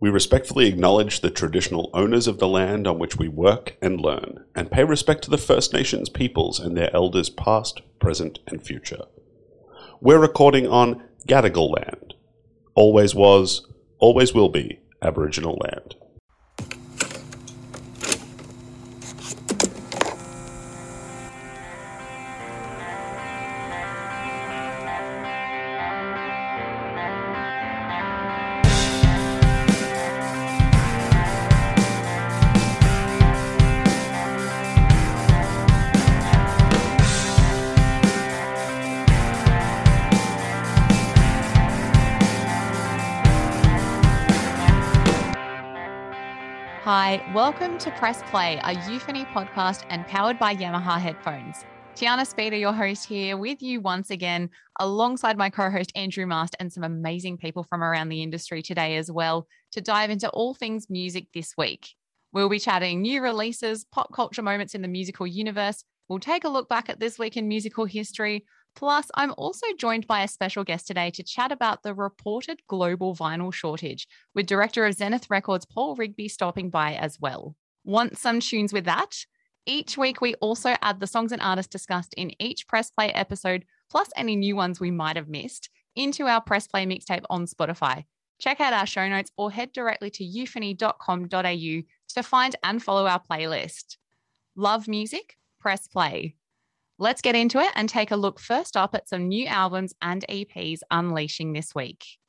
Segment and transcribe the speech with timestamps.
[0.00, 4.44] We respectfully acknowledge the traditional owners of the land on which we work and learn,
[4.54, 9.02] and pay respect to the First Nations peoples and their elders past, present, and future.
[10.00, 12.14] We're recording on Gadigal land.
[12.74, 13.66] Always was,
[13.98, 15.96] always will be Aboriginal land.
[47.80, 51.64] To Press Play, a Euphony podcast and powered by Yamaha headphones.
[51.96, 56.54] Tiana Speeder, your host here, with you once again, alongside my co host Andrew Mast
[56.60, 60.52] and some amazing people from around the industry today as well, to dive into all
[60.52, 61.88] things music this week.
[62.34, 65.82] We'll be chatting new releases, pop culture moments in the musical universe.
[66.10, 68.44] We'll take a look back at this week in musical history,
[68.76, 73.14] Plus, I'm also joined by a special guest today to chat about the reported global
[73.14, 77.56] vinyl shortage, with director of Zenith Records Paul Rigby stopping by as well.
[77.90, 79.16] Want some tunes with that?
[79.66, 83.64] Each week, we also add the songs and artists discussed in each Press Play episode,
[83.90, 88.04] plus any new ones we might have missed, into our Press Play mixtape on Spotify.
[88.38, 93.20] Check out our show notes or head directly to euphony.com.au to find and follow our
[93.28, 93.96] playlist.
[94.54, 95.36] Love music?
[95.58, 96.36] Press play.
[96.96, 100.24] Let's get into it and take a look first up at some new albums and
[100.28, 102.19] EPs unleashing this week.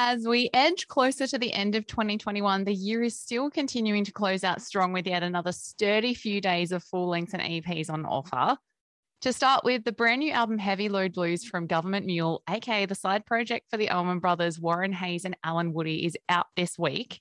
[0.00, 4.12] As we edge closer to the end of 2021, the year is still continuing to
[4.12, 8.06] close out strong with yet another sturdy few days of full lengths and EPs on
[8.06, 8.56] offer.
[9.22, 12.94] To start with, the brand new album Heavy Load Blues from Government Mule, aka the
[12.94, 17.20] side project for the Allman Brothers, Warren Haynes and Allen Woody, is out this week.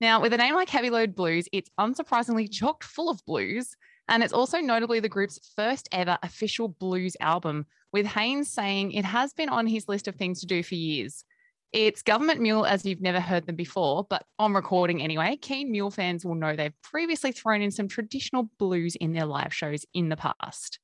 [0.00, 3.76] Now, with a name like Heavy Load Blues, it's unsurprisingly chocked full of blues.
[4.08, 9.04] And it's also notably the group's first ever official blues album, with Hayes saying it
[9.04, 11.24] has been on his list of things to do for years.
[11.72, 15.90] It's Government Mule as you've never heard them before, but on recording anyway, keen Mule
[15.90, 20.08] fans will know they've previously thrown in some traditional blues in their live shows in
[20.08, 20.78] the past.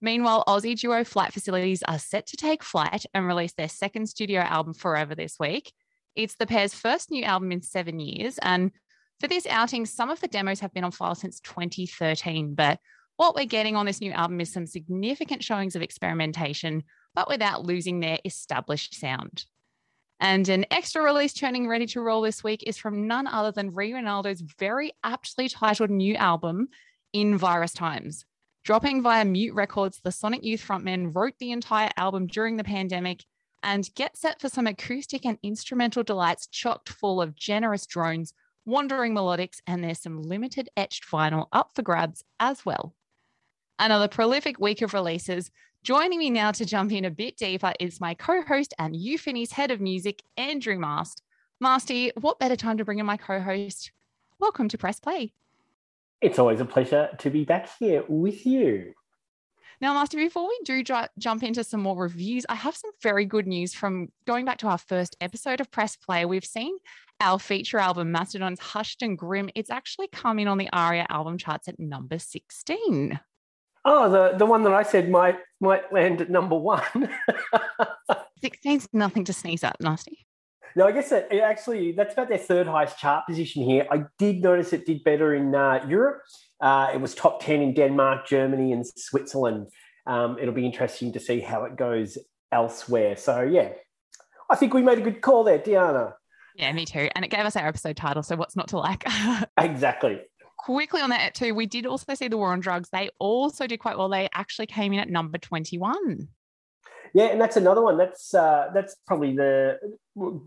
[0.00, 4.40] Meanwhile, Aussie duo Flight Facilities are set to take flight and release their second studio
[4.40, 5.72] album Forever this week.
[6.16, 8.38] It's the pair's first new album in seven years.
[8.40, 8.70] And
[9.20, 12.54] for this outing, some of the demos have been on file since 2013.
[12.54, 12.78] But
[13.16, 16.84] what we're getting on this new album is some significant showings of experimentation,
[17.14, 19.44] but without losing their established sound.
[20.20, 23.74] And an extra release turning ready to roll this week is from none other than
[23.74, 26.68] Lee Ranaldo's very aptly titled new album,
[27.14, 28.26] In Virus Times.
[28.62, 33.24] Dropping via Mute Records, the Sonic Youth frontman wrote the entire album during the pandemic
[33.62, 38.34] and get set for some acoustic and instrumental delights chocked full of generous drones,
[38.66, 42.94] wandering melodics, and there's some limited etched vinyl up for grabs as well.
[43.78, 45.50] Another prolific week of releases.
[45.82, 49.52] Joining me now to jump in a bit deeper is my co host and Euphony's
[49.52, 51.22] head of music, Andrew Mast.
[51.58, 53.90] Masty, what better time to bring in my co host?
[54.38, 55.32] Welcome to Press Play.
[56.20, 58.92] It's always a pleasure to be back here with you.
[59.80, 60.84] Now, Master, before we do
[61.18, 64.66] jump into some more reviews, I have some very good news from going back to
[64.66, 66.26] our first episode of Press Play.
[66.26, 66.76] We've seen
[67.22, 69.48] our feature album, Mastodon's Hushed and Grim.
[69.54, 73.18] It's actually coming on the ARIA album charts at number 16.
[73.86, 76.82] Oh, the, the one that I said might might land at number one.
[78.42, 80.26] 16's nothing to sneeze at, Nasty.
[80.76, 83.86] No, I guess that it actually that's about their third highest chart position here.
[83.90, 86.22] I did notice it did better in uh, Europe.
[86.60, 89.68] Uh, it was top 10 in Denmark, Germany, and Switzerland.
[90.06, 92.18] Um, it'll be interesting to see how it goes
[92.52, 93.16] elsewhere.
[93.16, 93.70] So, yeah,
[94.48, 96.14] I think we made a good call there, Diana.
[96.56, 97.08] Yeah, me too.
[97.14, 98.22] And it gave us our episode title.
[98.22, 99.04] So, what's not to like?
[99.56, 100.20] exactly.
[100.64, 102.90] Quickly on that, too, we did also see the war on drugs.
[102.90, 104.08] They also did quite well.
[104.08, 106.28] They actually came in at number 21.
[107.14, 107.96] Yeah, and that's another one.
[107.96, 109.78] That's uh, that's probably the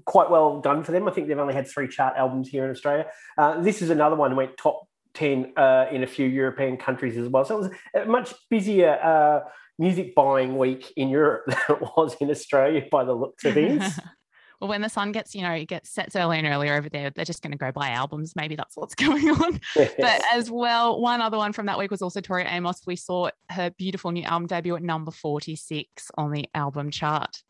[0.06, 1.07] quite well done for them.
[1.07, 3.07] I think they've only had three chart albums here in Australia.
[3.38, 7.27] Uh, this is another one went top 10 uh, in a few European countries as
[7.27, 7.44] well.
[7.44, 12.15] So it was a much busier uh, music buying week in Europe than it was
[12.21, 14.00] in Australia by the looks of things.
[14.63, 17.10] well, when the sun gets, you know, it gets sets early and earlier over there,
[17.10, 18.33] they're just going to go buy albums.
[18.33, 19.60] Maybe that's what's going on.
[19.75, 19.94] Yes.
[20.00, 22.80] But as well, one other one from that week was also Tori Amos.
[22.88, 27.44] We saw her beautiful new album debut at number 46 on the album chart.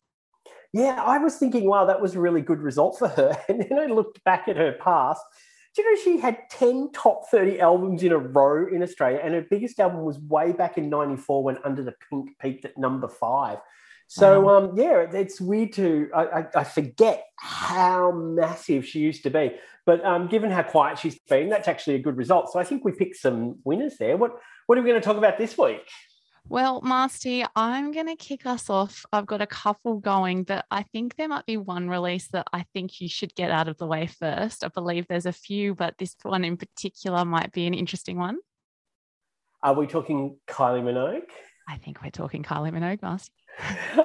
[0.72, 3.38] Yeah, I was thinking, wow, that was a really good result for her.
[3.48, 5.22] And then I looked back at her past
[5.74, 9.18] do you know she had 10 top 30 albums in a row in Australia?
[9.20, 12.78] And her biggest album was way back in 94 when Under the Pink peaked at
[12.78, 13.58] number five.
[14.14, 19.30] So um, yeah, it's weird to I, I, I, forget how massive she used to
[19.30, 19.50] be.
[19.86, 22.52] But um, given how quiet she's been, that's actually a good result.
[22.52, 24.16] So I think we picked some winners there.
[24.16, 25.88] What what are we going to talk about this week?
[26.48, 29.04] Well, Masty, I'm going to kick us off.
[29.12, 32.66] I've got a couple going, but I think there might be one release that I
[32.72, 34.62] think you should get out of the way first.
[34.62, 38.38] I believe there's a few, but this one in particular might be an interesting one.
[39.62, 41.30] Are we talking Kylie Minogue?
[41.66, 43.30] I think we're talking Kylie Minogue, Masty.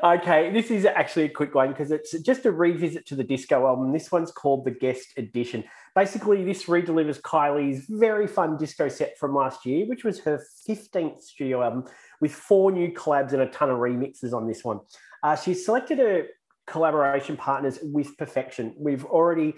[0.03, 3.67] Okay, this is actually a quick one because it's just a revisit to the disco
[3.67, 3.91] album.
[3.91, 5.63] This one's called the Guest Edition.
[5.95, 11.21] Basically, this redelivers Kylie's very fun disco set from last year, which was her 15th
[11.21, 11.85] studio album,
[12.21, 14.79] with four new collabs and a ton of remixes on this one.
[15.23, 16.27] Uh, she's selected her
[16.67, 18.75] collaboration partners with perfection.
[18.77, 19.55] We've already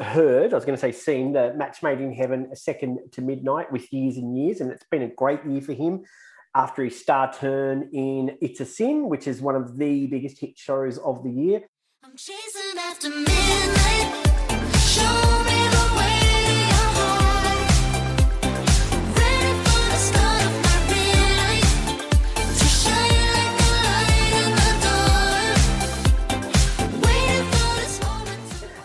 [0.00, 3.22] heard, I was going to say seen, the Match Made in Heaven, a second to
[3.22, 6.04] midnight with years and years, and it's been a great year for him
[6.58, 10.58] after his star turn in It's a Sin, which is one of the biggest hit
[10.58, 11.62] shows of the year.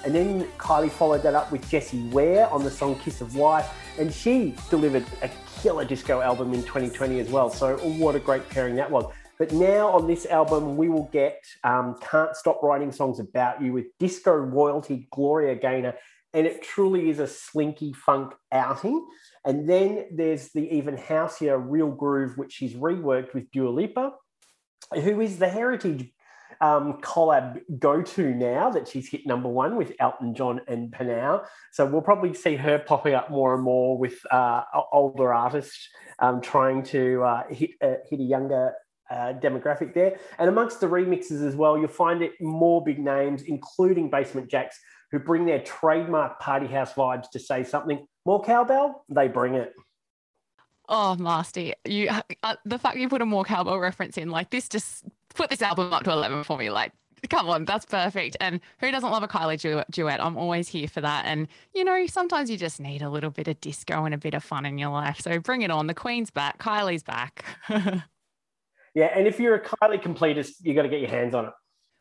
[0.05, 3.67] And then Kylie followed that up with Jessie Ware on the song Kiss of Life,
[3.97, 5.29] and she delivered a
[5.63, 7.49] killer disco album in 2020 as well.
[7.49, 9.05] So, what a great pairing that was.
[9.39, 13.71] But now on this album, we will get um, Can't Stop Writing Songs About You
[13.71, 15.93] with disco royalty Gloria Gaynor.
[16.33, 19.07] And it truly is a slinky funk outing.
[19.45, 24.11] And then there's the even houseier Real Groove, which she's reworked with Dua Lipa,
[24.93, 26.11] who is the heritage
[26.63, 31.45] um, collab go to now that she's hit number one with Elton John and PNAU.
[31.73, 34.63] So we'll probably see her popping up more and more with uh,
[34.93, 35.89] older artists
[36.19, 38.73] um, trying to uh, hit, uh, hit a younger
[39.11, 40.17] uh, demographic there.
[40.39, 44.69] And amongst the remixes as well, you'll find it more big names, including Basement Jaxx,
[45.11, 48.07] who bring their trademark party house vibes to say something.
[48.25, 49.73] More cowbell, they bring it.
[50.87, 52.09] Oh, Masty, you
[52.43, 55.61] uh, the fact you put a more cowbell reference in, like this just put this
[55.61, 56.69] album up to 11 for me.
[56.69, 56.91] Like,
[57.29, 58.37] come on, that's perfect.
[58.39, 60.23] And who doesn't love a Kylie duet?
[60.23, 61.25] I'm always here for that.
[61.25, 64.33] And, you know, sometimes you just need a little bit of disco and a bit
[64.33, 65.19] of fun in your life.
[65.21, 65.87] So bring it on.
[65.87, 67.45] The Queen's back, Kylie's back.
[67.69, 69.11] yeah.
[69.15, 71.53] And if you're a Kylie completist, you got to get your hands on it.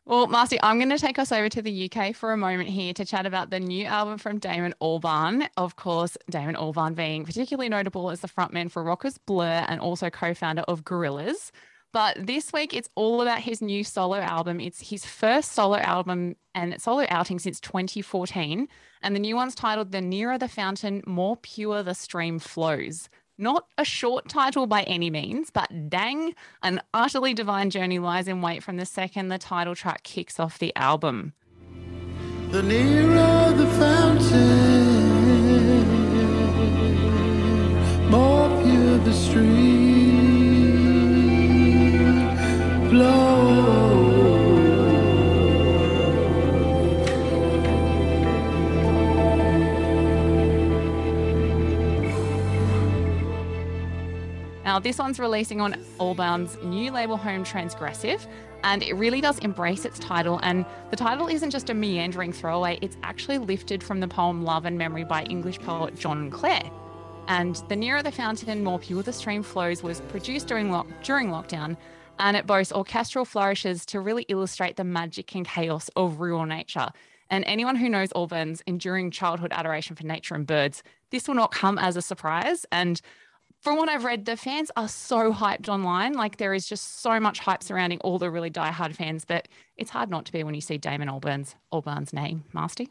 [0.05, 2.93] Well, Marcy, I'm going to take us over to the UK for a moment here
[2.93, 5.47] to chat about the new album from Damon Albarn.
[5.55, 10.09] Of course, Damon Albarn being particularly notable as the frontman for Rockers Blur and also
[10.09, 11.51] co founder of Gorillaz.
[11.93, 14.59] But this week, it's all about his new solo album.
[14.59, 18.67] It's his first solo album and solo outing since 2014.
[19.03, 23.09] And the new one's titled The Nearer the Fountain, More Pure the Stream Flows.
[23.37, 28.41] Not a short title by any means, but dang, an utterly divine journey lies in
[28.41, 31.33] wait from the second the title track kicks off the album.
[32.49, 34.49] The nearer the fountain,
[38.09, 39.92] more pure the stream.
[42.93, 42.99] Now,
[54.79, 58.27] this one's releasing on Albarn's new label Home Transgressive,
[58.63, 60.39] and it really does embrace its title.
[60.43, 64.65] And the title isn't just a meandering throwaway, it's actually lifted from the poem Love
[64.65, 66.69] and Memory by English poet John Clare.
[67.27, 70.85] And The Nearer the Fountain, and More Pure the Stream Flows was produced during, lo-
[71.01, 71.75] during lockdown
[72.19, 76.89] and it boasts orchestral flourishes to really illustrate the magic and chaos of rural nature.
[77.29, 81.51] And anyone who knows Albarn's enduring childhood adoration for nature and birds, this will not
[81.51, 82.65] come as a surprise.
[82.71, 83.01] And
[83.59, 86.13] from what I've read, the fans are so hyped online.
[86.13, 89.89] Like there is just so much hype surrounding all the really die-hard fans that it's
[89.89, 92.89] hard not to be when you see Damon Albarn's Albarn's name, Masty.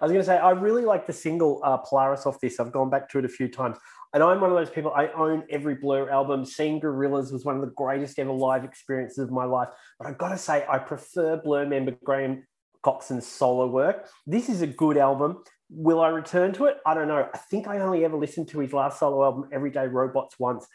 [0.00, 2.60] I was going to say, I really like the single uh, Polaris off this.
[2.60, 3.76] I've gone back to it a few times.
[4.12, 6.44] And I'm one of those people, I own every Blur album.
[6.44, 9.68] Seeing Gorillaz was one of the greatest ever live experiences of my life.
[9.98, 12.44] But I've got to say, I prefer Blur member Graham
[12.82, 14.08] Coxon's solo work.
[14.26, 15.44] This is a good album.
[15.68, 16.78] Will I return to it?
[16.84, 17.28] I don't know.
[17.32, 20.66] I think I only ever listened to his last solo album, Everyday Robots, once.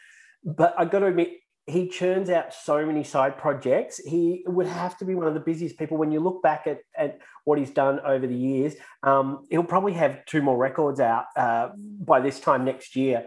[0.42, 1.30] But I've got to admit,
[1.66, 3.98] he churns out so many side projects.
[3.98, 5.96] He would have to be one of the busiest people.
[5.96, 9.94] When you look back at, at what he's done over the years, um, he'll probably
[9.94, 13.26] have two more records out uh, by this time next year.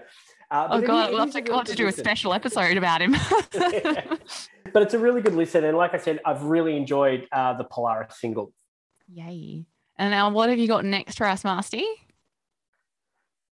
[0.50, 2.00] Uh, oh God, we'll have to, really to do listen.
[2.00, 3.15] a special episode about him.
[3.53, 4.15] yeah.
[4.72, 7.63] But it's a really good listen, and like I said, I've really enjoyed uh, the
[7.63, 8.53] Polaris single.
[9.12, 9.65] Yay!
[9.98, 11.84] And now, what have you got next for us, Masty?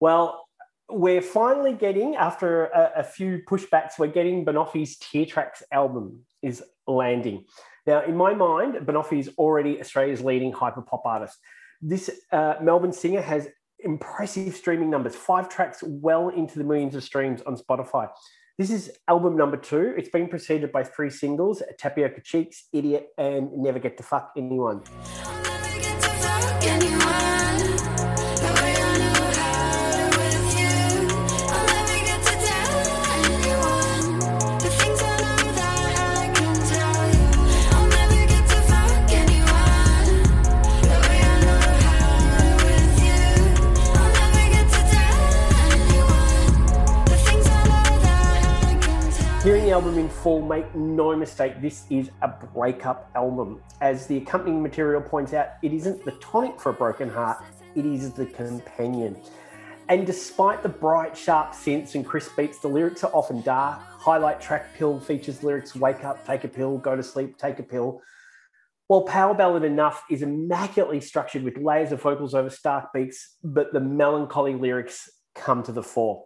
[0.02, 0.46] Well,
[0.90, 6.64] we're finally getting, after a, a, few pushbacks, we're getting Banoffee's Tear Tracks album is
[6.88, 7.46] landing.
[7.88, 11.38] Now, in my mind, Banoffee is already Australia's leading hyper pop artist.
[11.82, 13.48] This uh, Melbourne singer has
[13.80, 18.10] impressive streaming numbers, five tracks well into the millions of streams on Spotify.
[18.58, 19.94] This is album number two.
[19.98, 24.82] It's been preceded by three singles Tapioca Cheeks, Idiot, and Never Get to Fuck Anyone.
[49.76, 53.62] Album in full, make no mistake, this is a breakup album.
[53.82, 57.44] As the accompanying material points out, it isn't the tonic for a broken heart,
[57.76, 59.18] it is the companion.
[59.90, 63.82] And despite the bright, sharp synths and crisp beats, the lyrics are often dark.
[63.82, 67.64] Highlight track Pill features lyrics Wake up, take a pill, go to sleep, take a
[67.64, 68.02] pill.
[68.88, 73.74] While Power Ballad Enough is immaculately structured with layers of vocals over stark beats, but
[73.74, 76.24] the melancholy lyrics come to the fore.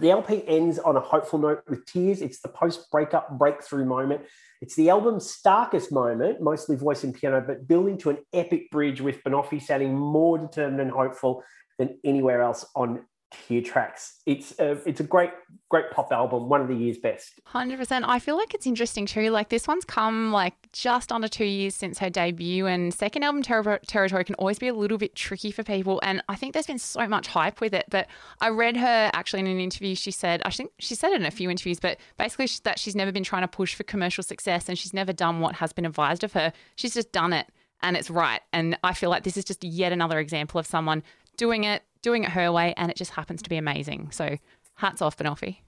[0.00, 2.20] The LP ends on a hopeful note with tears.
[2.20, 4.22] It's the post breakup breakthrough moment.
[4.60, 9.00] It's the album's starkest moment, mostly voice and piano, but building to an epic bridge
[9.00, 11.44] with Banoffee sounding more determined and hopeful
[11.78, 13.04] than anywhere else on
[13.48, 14.20] Tear Tracks.
[14.26, 15.30] It's a, it's a great,
[15.68, 17.40] great pop album, one of the year's best.
[17.52, 18.04] 100%.
[18.06, 19.30] I feel like it's interesting too.
[19.30, 23.42] Like this one's come like just under two years since her debut, and second album
[23.42, 26.00] ter- territory can always be a little bit tricky for people.
[26.02, 27.86] And I think there's been so much hype with it.
[27.90, 28.08] But
[28.40, 29.94] I read her actually in an interview.
[29.94, 32.96] She said, I think she said it in a few interviews, but basically that she's
[32.96, 35.86] never been trying to push for commercial success and she's never done what has been
[35.86, 36.52] advised of her.
[36.76, 37.46] She's just done it
[37.84, 38.40] and it's right.
[38.52, 41.02] And I feel like this is just yet another example of someone
[41.36, 44.10] doing it, doing it her way, and it just happens to be amazing.
[44.12, 44.38] So
[44.74, 45.58] hats off, Banoffee.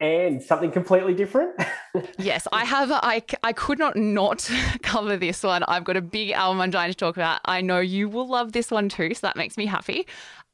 [0.00, 1.54] And something completely different.
[2.18, 2.90] yes, I have.
[2.90, 4.50] I, I could not not
[4.82, 5.62] cover this one.
[5.64, 7.42] I've got a big album I'm trying to talk about.
[7.44, 10.06] I know you will love this one too, so that makes me happy.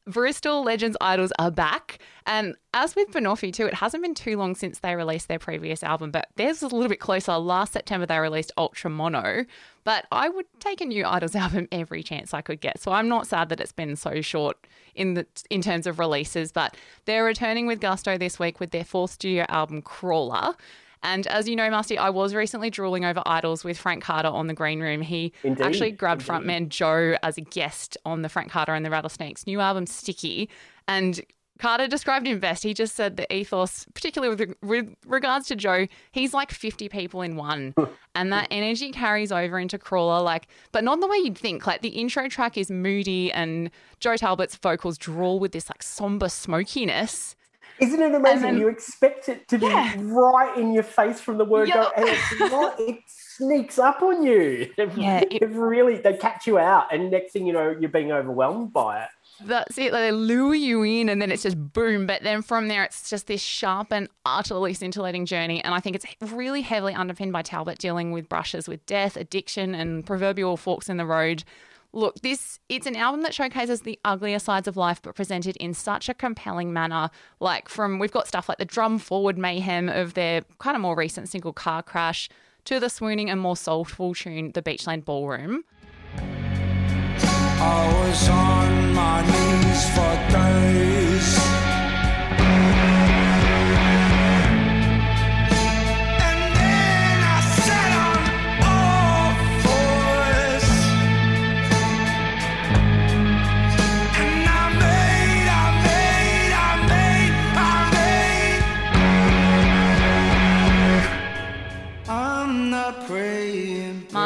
[0.06, 1.98] Bristol Legends Idles are back.
[2.26, 5.82] And as with Banoffee too, it hasn't been too long since they released their previous
[5.82, 7.36] album, but theirs was a little bit closer.
[7.36, 9.44] Last September they released Ultra Mono.
[9.84, 12.80] But I would take a new Idles album every chance I could get.
[12.80, 14.56] So I'm not sad that it's been so short
[14.94, 18.84] in the in terms of releases, but they're returning with gusto this week with their
[18.84, 20.54] fourth studio album Crawler.
[21.06, 24.48] And as you know, Musty, I was recently drooling over Idles with Frank Carter on
[24.48, 25.00] the Green Room.
[25.00, 25.64] He Indeed.
[25.64, 29.60] actually grabbed frontman Joe as a guest on the Frank Carter and the Rattlesnakes new
[29.60, 30.50] album Sticky.
[30.88, 31.20] And
[31.60, 32.64] Carter described him best.
[32.64, 37.22] He just said the ethos, particularly with, with regards to Joe, he's like 50 people
[37.22, 37.72] in one.
[38.16, 41.68] and that energy carries over into Crawler, like, but not the way you'd think.
[41.68, 43.70] Like, the intro track is moody, and
[44.00, 47.35] Joe Talbot's vocals drawl with this like somber smokiness.
[47.78, 48.42] Isn't it amazing?
[48.42, 49.94] Then, you expect it to be yeah.
[49.98, 52.76] right in your face from the word go, and it's not.
[52.86, 54.70] It sneaks up on you.
[54.78, 58.12] Yeah, it, it really they catch you out, and next thing you know, you're being
[58.12, 59.08] overwhelmed by it.
[59.44, 59.92] That's it.
[59.92, 62.06] Like they lure you in, and then it's just boom.
[62.06, 65.62] But then from there, it's just this sharp and utterly scintillating journey.
[65.62, 69.74] And I think it's really heavily underpinned by Talbot dealing with brushes with death, addiction,
[69.74, 71.44] and proverbial forks in the road
[71.96, 75.72] Look, this it's an album that showcases the uglier sides of life, but presented in
[75.72, 77.08] such a compelling manner.
[77.40, 80.94] Like from we've got stuff like the drum forward mayhem of their kind of more
[80.94, 82.28] recent single Car Crash
[82.66, 85.64] to the swooning and more soulful tune The Beachland Ballroom.
[86.18, 91.05] I was on my knees for days.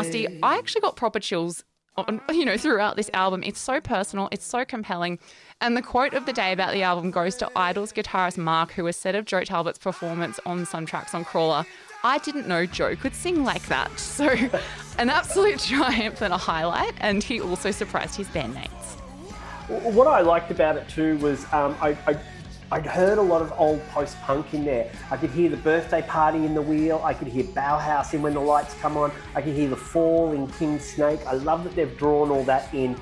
[0.02, 1.64] Masty, I actually got proper chills
[1.96, 3.42] on, you know, throughout this album.
[3.44, 5.18] It's so personal, it's so compelling.
[5.60, 8.86] And the quote of the day about the album goes to Idles' guitarist Mark, who
[8.86, 11.64] has said of Joe Talbot's performance on some tracks on Crawler,
[12.02, 13.90] I didn't know Joe could sing like that.
[13.98, 14.28] So,
[14.98, 16.92] an absolute triumph and a highlight.
[17.00, 18.96] And he also surprised his bandmates.
[19.68, 22.18] What I liked about it too was um, I, I
[22.72, 24.92] I'd heard a lot of old post punk in there.
[25.10, 27.00] I could hear the birthday party in the wheel.
[27.04, 29.10] I could hear Bauhaus in when the lights come on.
[29.34, 31.18] I could hear the fall in King Snake.
[31.26, 32.96] I love that they've drawn all that in.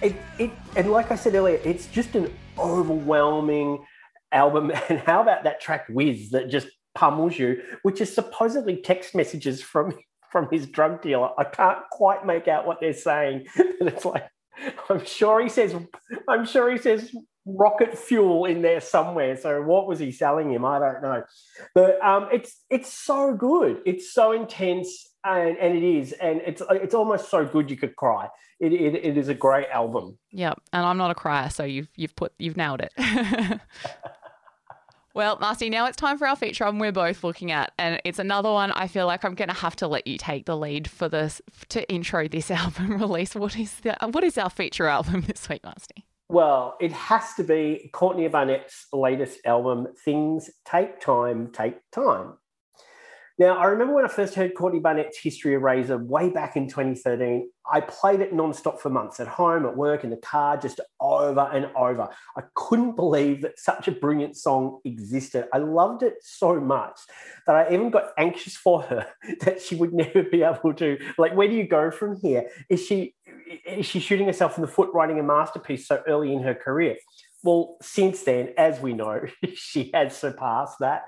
[0.00, 3.84] It, it, and like I said earlier, it's just an overwhelming
[4.32, 4.72] album.
[4.88, 9.62] And how about that track Wizz that just pummels you, which is supposedly text messages
[9.62, 9.92] from
[10.32, 11.30] from his drug dealer.
[11.38, 14.30] I can't quite make out what they're saying, but it's like
[14.88, 15.74] I'm sure he says
[16.28, 17.12] I'm sure he says
[17.46, 19.36] rocket fuel in there somewhere.
[19.36, 20.64] So what was he selling him?
[20.64, 21.22] I don't know.
[21.74, 23.80] But um, it's it's so good.
[23.86, 25.06] It's so intense.
[25.24, 28.28] and, and it is, and it's it's almost so good you could cry.
[28.58, 30.18] It, it, it is a great album.
[30.32, 32.92] Yep, and I'm not a crier, so you've you've put you've nailed it.
[35.14, 38.18] well, Marcy, now it's time for our feature album we're both looking at, and it's
[38.18, 38.70] another one.
[38.72, 41.40] I feel like I'm going to have to let you take the lead for this
[41.70, 43.34] to intro this album release.
[43.34, 46.06] What is the what is our feature album this week, Marcy?
[46.30, 52.34] Well, it has to be Courtney Barnett's latest album, Things Take Time, Take Time.
[53.36, 57.50] Now, I remember when I first heard Courtney Barnett's History Eraser way back in 2013,
[57.72, 61.48] I played it nonstop for months at home, at work, in the car, just over
[61.52, 62.08] and over.
[62.36, 65.48] I couldn't believe that such a brilliant song existed.
[65.52, 67.00] I loved it so much
[67.46, 69.06] that I even got anxious for her
[69.40, 70.98] that she would never be able to.
[71.16, 72.50] Like, where do you go from here?
[72.68, 73.14] Is she
[73.66, 76.96] is she shooting herself in the foot writing a masterpiece so early in her career?
[77.42, 79.22] Well, since then, as we know,
[79.54, 81.02] she has surpassed that.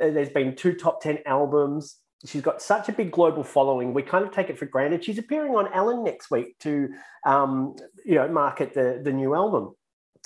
[0.00, 1.96] Uh, there's been two top 10 albums.
[2.26, 3.94] She's got such a big global following.
[3.94, 5.04] We kind of take it for granted.
[5.04, 6.88] She's appearing on Ellen next week to,
[7.24, 9.74] um, you know, market the, the new album.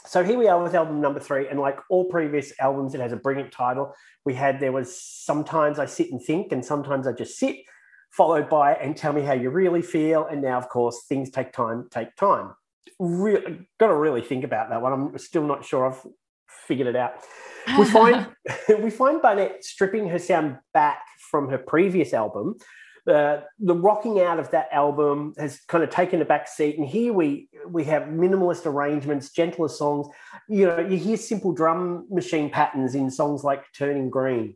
[0.05, 3.13] So here we are with album number three, and like all previous albums, it has
[3.13, 3.95] a brilliant title.
[4.25, 7.57] We had there was sometimes I sit and think, and sometimes I just sit,
[8.13, 11.53] followed by and tell me how you really feel, and now of course things take
[11.53, 12.53] time, take time
[13.03, 14.93] really got to really think about that one.
[14.93, 16.07] I'm still not sure I've
[16.67, 17.15] figured it out.
[17.79, 18.29] We find
[18.81, 22.57] we find Barnett stripping her sound back from her previous album.
[23.05, 26.87] Uh, the rocking out of that album has kind of taken a back seat, and
[26.87, 30.07] here we we have minimalist arrangements, gentler songs.
[30.49, 34.55] You know, you hear simple drum machine patterns in songs like "Turning Green."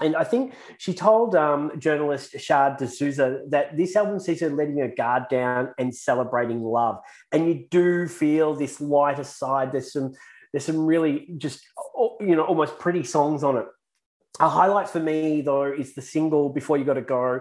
[0.00, 4.78] And I think she told um, journalist Shaad D'Souza that this album sees her letting
[4.78, 6.98] her guard down and celebrating love.
[7.32, 9.72] And you do feel this lighter side.
[9.72, 10.12] There's some
[10.52, 11.60] there's some really just
[12.20, 13.66] you know almost pretty songs on it.
[14.38, 17.40] A highlight for me though is the single "Before You Got to Go."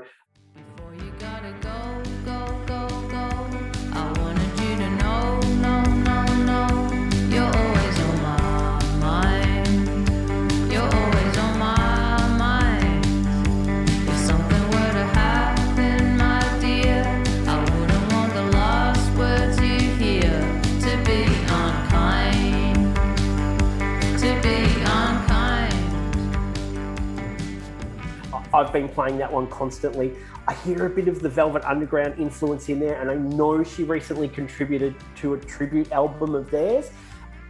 [28.56, 30.14] I've been playing that one constantly.
[30.48, 33.84] I hear a bit of the Velvet Underground influence in there, and I know she
[33.84, 36.90] recently contributed to a tribute album of theirs.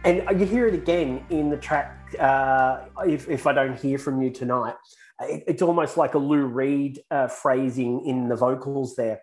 [0.04, 4.20] And you hear it again in the track, uh, if, if I Don't Hear From
[4.20, 4.74] You Tonight.
[5.20, 9.20] It, it's almost like a Lou Reed uh, phrasing in the vocals there.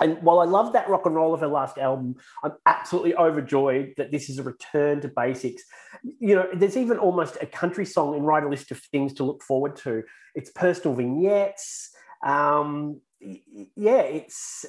[0.00, 3.94] And while I love that rock and roll of her last album, I'm absolutely overjoyed
[3.96, 5.62] that this is a return to basics.
[6.02, 9.24] You know, there's even almost a country song in Write a List of Things to
[9.24, 10.02] Look Forward to.
[10.34, 11.90] It's personal vignettes.
[12.24, 14.66] Um, yeah, it's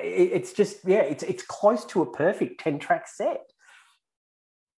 [0.00, 3.52] it's just yeah, it's it's close to a perfect 10 track set.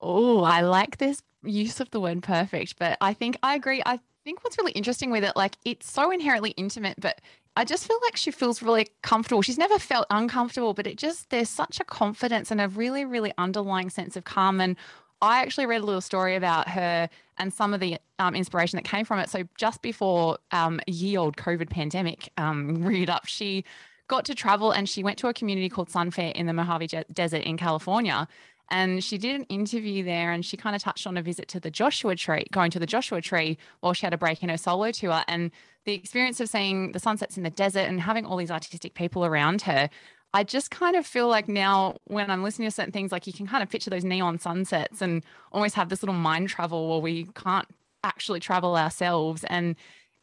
[0.02, 3.82] Oh, I like this use of the word perfect, but I think I agree.
[3.86, 7.22] I think what's really interesting with it, like it's so inherently intimate, but
[7.60, 9.42] I just feel like she feels really comfortable.
[9.42, 13.34] She's never felt uncomfortable, but it just, there's such a confidence and a really, really
[13.38, 14.62] underlying sense of calm.
[14.62, 14.78] And
[15.22, 18.86] I actually read a little story about her and some of the um, inspiration that
[18.86, 19.30] came from it.
[19.30, 23.66] So just before um, a year old COVID pandemic um, reared up, she
[24.08, 27.44] got to travel and she went to a community called Sunfair in the Mojave Desert
[27.44, 28.26] in California.
[28.72, 31.60] And she did an interview there and she kind of touched on a visit to
[31.60, 34.58] the Joshua Tree, going to the Joshua Tree while she had a break in her
[34.58, 35.22] solo tour.
[35.28, 35.52] And
[35.86, 39.26] the experience of seeing the sunsets in the desert and having all these artistic people
[39.26, 39.90] around her,
[40.34, 43.34] I just kind of feel like now when I'm listening to certain things, like you
[43.34, 47.00] can kind of picture those neon sunsets and almost have this little mind travel where
[47.00, 47.68] we can't
[48.04, 49.44] actually travel ourselves.
[49.46, 49.76] And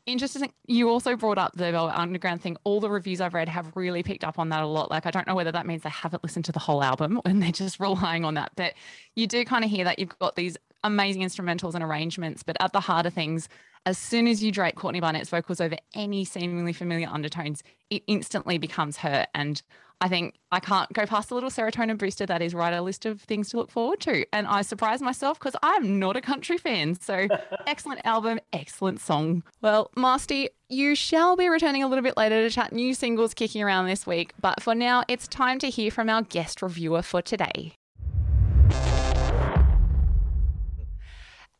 [0.07, 2.57] interesting, you also brought up the Velvet Underground thing.
[2.65, 4.91] All the reviews I've read have really picked up on that a lot.
[4.91, 7.43] Like, I don't know whether that means they haven't listened to the whole album and
[7.43, 8.75] they're just relying on that, but
[9.15, 12.73] you do kind of hear that you've got these amazing instrumentals and arrangements, but at
[12.73, 13.49] the heart of things,
[13.87, 18.59] as soon as you drape Courtney Barnett's vocals over any seemingly familiar undertones, it instantly
[18.59, 19.27] becomes her.
[19.33, 19.63] And
[20.01, 23.07] I think I can't go past the little serotonin booster that is write a list
[23.07, 24.27] of things to look forward to.
[24.33, 27.01] And I surprised myself because I'm not a country fan.
[27.01, 27.29] So
[27.67, 29.43] excellent album, excellent song.
[29.63, 33.63] Well, Masty, you shall be returning a little bit later to chat new singles kicking
[33.63, 34.33] around this week.
[34.41, 37.75] But for now, it's time to hear from our guest reviewer for today.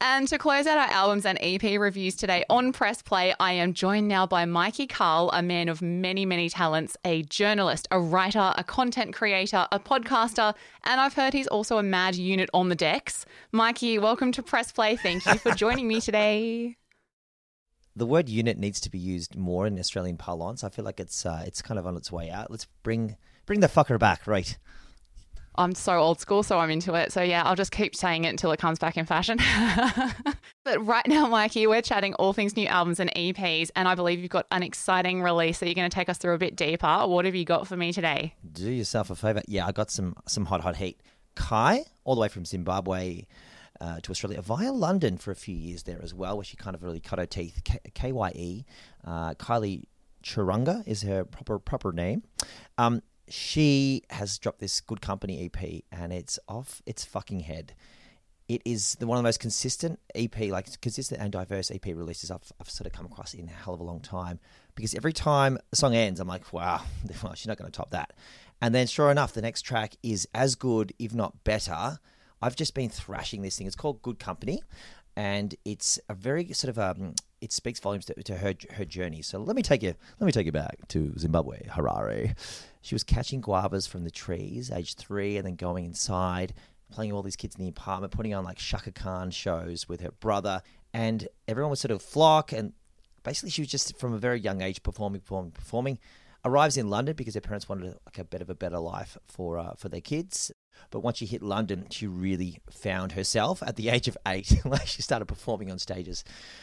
[0.01, 3.73] And to close out our albums and EP reviews today on Press Play, I am
[3.73, 8.53] joined now by Mikey Cahill, a man of many, many talents, a journalist, a writer,
[8.59, 10.55] a content creator, a podcaster,
[10.85, 13.25] and I've heard he's also a mad unit on the decks.
[13.53, 14.97] Mikey, welcome to Press Play.
[14.97, 16.77] Thank you for joining me today.
[17.97, 20.63] the word unit needs to be used more in Australian parlance.
[20.63, 22.51] I feel like it's uh, it's kind of on its way out.
[22.51, 24.59] Let's bring bring the fucker back, right?
[25.59, 27.13] I'm so old school, so I'm into it.
[27.13, 29.39] So yeah, I'll just keep saying it until it comes back in fashion.
[30.65, 34.21] but right now, Mikey, we're chatting all things new albums and EPs, and I believe
[34.21, 37.07] you've got an exciting release that you're going to take us through a bit deeper.
[37.07, 38.35] What have you got for me today?
[38.53, 39.43] Do yourself a favor.
[39.47, 41.01] Yeah, I got some some hot hot heat.
[41.35, 43.27] Kye, all the way from Zimbabwe.
[43.79, 46.75] Uh, to Australia via London for a few years there as well, where she kind
[46.75, 47.61] of really cut her teeth.
[47.93, 48.65] K Y E,
[49.05, 49.83] uh, Kylie
[50.27, 52.23] Churunga is her proper proper name.
[52.79, 57.75] Um, she has dropped this Good Company EP, and it's off its fucking head.
[58.49, 62.31] It is the one of the most consistent EP, like consistent and diverse EP releases
[62.31, 64.39] I've, I've sort of come across in a hell of a long time.
[64.77, 66.83] Because every time the song ends, I'm like, wow,
[67.23, 68.13] well, she's not going to top that.
[68.61, 71.99] And then, sure enough, the next track is as good, if not better.
[72.41, 73.67] I've just been thrashing this thing.
[73.67, 74.63] It's called Good Company,
[75.17, 79.23] and it's a very sort of um, it speaks volumes to, to, her her journey.
[79.23, 82.35] So let me take you let me take you back to Zimbabwe, Harare.
[82.87, 86.55] She was catching guavas from the trees, age three, and then going inside,
[86.93, 90.13] playing all these kids in the apartment, putting on like Chaka Khan shows with her
[90.13, 90.63] brother,
[90.95, 92.53] and everyone was sort of flock.
[92.53, 92.75] And
[93.25, 95.99] basically, she was just from a very young age performing, performing, performing.
[96.45, 99.59] Arrives in London because her parents wanted like a bit of a better life for
[99.59, 100.53] uh, for their kids.
[100.93, 104.61] But once she hit London, she really found herself at the age of eight.
[104.65, 106.23] like she started performing on stages.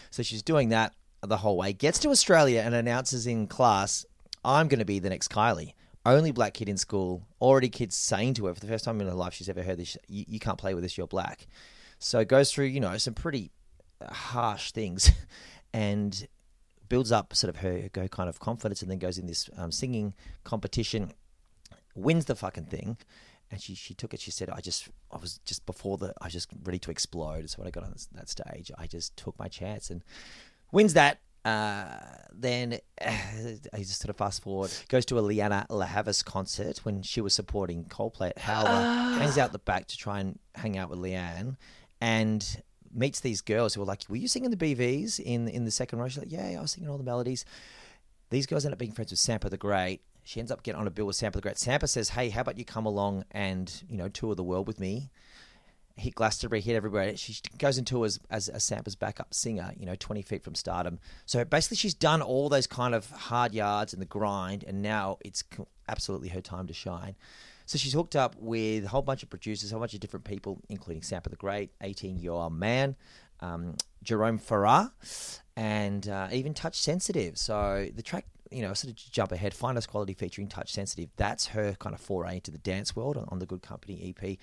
[0.09, 1.73] So she's doing that the whole way.
[1.73, 4.05] Gets to Australia and announces in class,
[4.45, 5.73] I'm going to be the next Kylie
[6.05, 9.07] only black kid in school, already kids saying to her for the first time in
[9.07, 11.47] her life she's ever heard this, you, you can't play with this, you're black.
[11.99, 13.51] So it goes through, you know, some pretty
[14.01, 15.11] harsh things
[15.73, 16.27] and
[16.89, 19.71] builds up sort of her, her kind of confidence and then goes in this um,
[19.71, 20.13] singing
[20.43, 21.13] competition,
[21.95, 22.97] wins the fucking thing.
[23.51, 24.19] And she, she took it.
[24.19, 27.47] She said, "I just I was just before the I was just ready to explode."
[27.51, 30.03] So when I got on that stage, I just took my chance and
[30.71, 31.99] wins that uh,
[32.33, 33.11] then uh,
[33.73, 37.21] I just sort of fast forward, goes to a Lianne La Havas concert when she
[37.21, 39.19] was supporting Coldplay at Howler, uh.
[39.19, 41.57] hangs out the back to try and hang out with Lianne,
[42.01, 45.71] and meets these girls who are like, "Were you singing the BVs in in the
[45.71, 47.45] second row?" She's like, "Yeah, yeah I was singing all the melodies."
[48.29, 50.01] These girls end up being friends with Sampa the Great.
[50.23, 51.57] She ends up getting on a bill with Sampa the Great.
[51.57, 54.79] Sampa says, "Hey, how about you come along and you know tour the world with
[54.79, 55.11] me?"
[55.95, 57.15] Hit Glastonbury, hit everywhere.
[57.15, 60.99] She goes into as as a Sampa's backup singer, you know, twenty feet from stardom.
[61.25, 65.17] So basically, she's done all those kind of hard yards and the grind, and now
[65.23, 65.43] it's
[65.87, 67.15] absolutely her time to shine.
[67.65, 70.25] So she's hooked up with a whole bunch of producers, a whole bunch of different
[70.25, 72.95] people, including Sampa the Great, 18 Year Old Man,
[73.39, 74.91] um, Jerome Farah,
[75.55, 77.37] and uh, even Touch Sensitive.
[77.37, 81.09] So the track you know, sort of jump ahead, Finest Quality featuring Touch Sensitive.
[81.17, 84.37] That's her kind of foray into the dance world on, on the Good Company EP.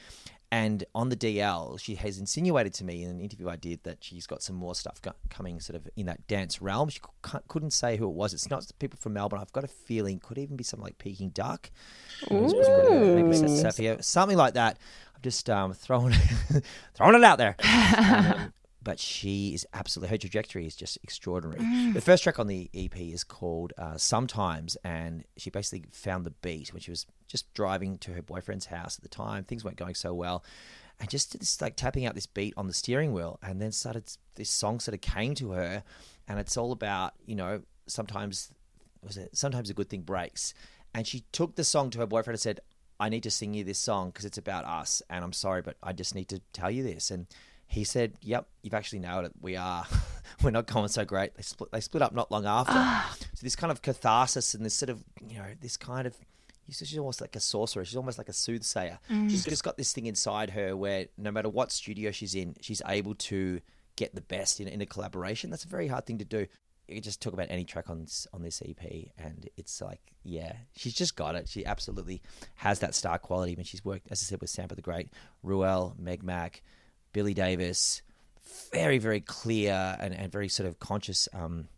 [0.52, 3.98] And on the DL, she has insinuated to me in an interview I did that
[4.02, 6.88] she's got some more stuff go- coming sort of in that dance realm.
[6.88, 8.34] She c- couldn't say who it was.
[8.34, 9.38] It's not people from Melbourne.
[9.40, 11.70] I've got a feeling could even be something like Peking Duck,
[13.14, 14.78] maybe Sapphire, something like that.
[15.14, 16.14] I'm just um, throwing
[16.94, 17.54] throwing it out there.
[17.96, 21.60] um, but she is absolutely her trajectory is just extraordinary.
[21.60, 21.94] Mm.
[21.94, 26.30] The first track on the EP is called uh, "Sometimes," and she basically found the
[26.30, 29.44] beat when she was just driving to her boyfriend's house at the time.
[29.44, 30.42] Things weren't going so well,
[30.98, 34.04] and just this like tapping out this beat on the steering wheel, and then started
[34.36, 35.82] this song sort of came to her,
[36.26, 38.52] and it's all about you know sometimes
[39.02, 40.54] was it sometimes a good thing breaks,
[40.94, 42.60] and she took the song to her boyfriend and said.
[43.02, 45.78] I need to sing you this song because it's about us, and I'm sorry, but
[45.82, 47.10] I just need to tell you this.
[47.10, 47.28] And
[47.70, 49.32] he said, "Yep, you've actually nailed it.
[49.40, 49.86] We are,
[50.42, 51.70] we're not going so great." They split.
[51.70, 52.72] They split up not long after.
[52.74, 53.16] Ah.
[53.18, 56.16] so this kind of catharsis and this sort of, you know, this kind of.
[56.68, 57.84] She's almost like a sorcerer.
[57.84, 59.00] She's almost like a soothsayer.
[59.10, 59.28] Mm.
[59.28, 62.80] She's just got this thing inside her where no matter what studio she's in, she's
[62.86, 63.60] able to
[63.96, 65.50] get the best in, in a collaboration.
[65.50, 66.46] That's a very hard thing to do.
[66.86, 70.00] You can just talk about any track on this, on this EP, and it's like,
[70.22, 71.48] yeah, she's just got it.
[71.48, 72.22] She absolutely
[72.56, 73.56] has that star quality.
[73.56, 75.08] When she's worked, as I said, with Sampa the Great,
[75.42, 76.62] Ruel, Meg Mac,
[77.12, 78.02] Billy Davis,
[78.72, 81.68] very, very clear and, and very sort of conscious um,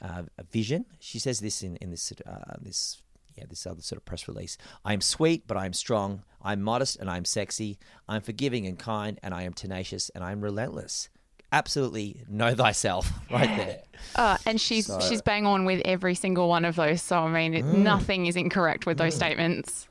[0.00, 0.84] uh, vision.
[1.00, 3.02] She says this in, in this, uh, this
[3.36, 4.56] yeah, this other sort of press release.
[4.84, 6.22] I am sweet, but I am strong.
[6.42, 7.78] I'm modest and I'm sexy.
[8.08, 11.08] I'm forgiving and kind, and I am tenacious and I'm relentless.
[11.52, 13.82] Absolutely know thyself, right there.
[14.14, 17.02] Uh, and she's so, she's bang on with every single one of those.
[17.02, 19.18] So I mean, mm, nothing is incorrect with those mm.
[19.18, 19.86] statements.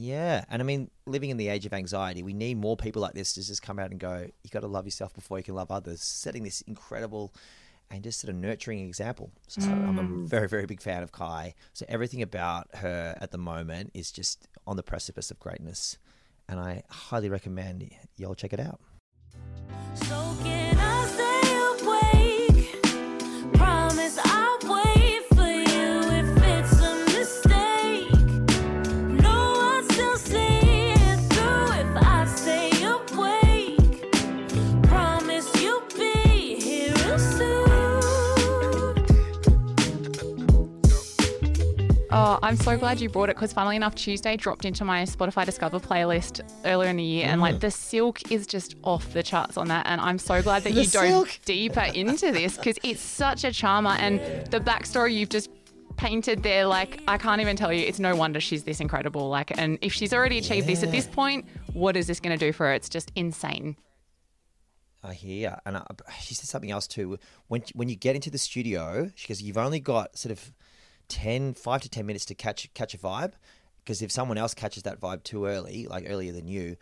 [0.00, 3.12] Yeah, and I mean, living in the age of anxiety, we need more people like
[3.12, 5.54] this to just come out and go, "You got to love yourself before you can
[5.54, 7.34] love others." Setting this incredible
[7.90, 9.30] and just sort of nurturing example.
[9.46, 9.88] So mm.
[9.88, 10.26] I'm a mm.
[10.26, 11.54] very, very big fan of Kye.
[11.74, 15.98] So everything about her at the moment is just on the precipice of greatness,
[16.48, 17.86] and I highly recommend
[18.16, 18.80] y'all check it out.
[19.96, 20.59] So
[42.30, 45.44] Oh, I'm so glad you brought it because, funnily enough, Tuesday dropped into my Spotify
[45.44, 47.60] Discover playlist earlier in the year, and like mm.
[47.60, 49.84] the silk is just off the charts on that.
[49.88, 51.40] And I'm so glad that you dove silk.
[51.44, 54.20] deeper into this because it's such a charmer, and
[54.52, 55.50] the backstory you've just
[55.96, 57.84] painted there, like I can't even tell you.
[57.84, 59.28] It's no wonder she's this incredible.
[59.28, 62.46] Like, and if she's already achieved this at this point, what is this going to
[62.46, 62.74] do for her?
[62.74, 63.74] It's just insane.
[65.02, 65.84] I hear, and I,
[66.20, 67.18] she said something else too.
[67.48, 70.52] When when you get into the studio, she goes, "You've only got sort of
[71.10, 73.32] 10, 5 to ten minutes to catch catch a vibe,
[73.84, 76.76] because if someone else catches that vibe too early, like earlier than you,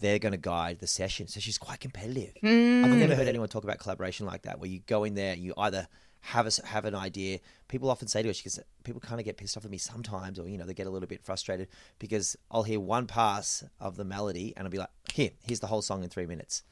[0.00, 2.32] they're going to guide the session." So she's quite competitive.
[2.42, 2.50] I've
[2.90, 2.98] hmm.
[2.98, 5.54] never heard anyone talk about collaboration like that, where you go in there, and you
[5.56, 5.86] either
[6.24, 7.38] have a have an idea.
[7.68, 9.78] People often say to her, she goes, "People kind of get pissed off at me
[9.78, 11.68] sometimes, or you know, they get a little bit frustrated
[11.98, 15.66] because I'll hear one pass of the melody, and I'll be like, here, here's the
[15.66, 16.62] whole song in three minutes."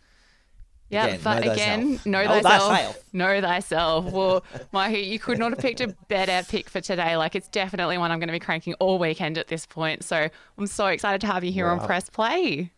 [0.93, 2.07] Yeah, Again, but know again, thyself.
[2.07, 2.69] know Know thyself.
[2.71, 3.05] thyself.
[3.15, 4.13] Know thyself.
[4.13, 7.17] Well, Mahi, you could not have picked a better pick for today.
[7.17, 10.05] Like, it's definitely one I'm going to be cranking all weekend at this point.
[10.05, 10.29] So
[10.59, 12.73] I'm so excited to have you here on Press Play.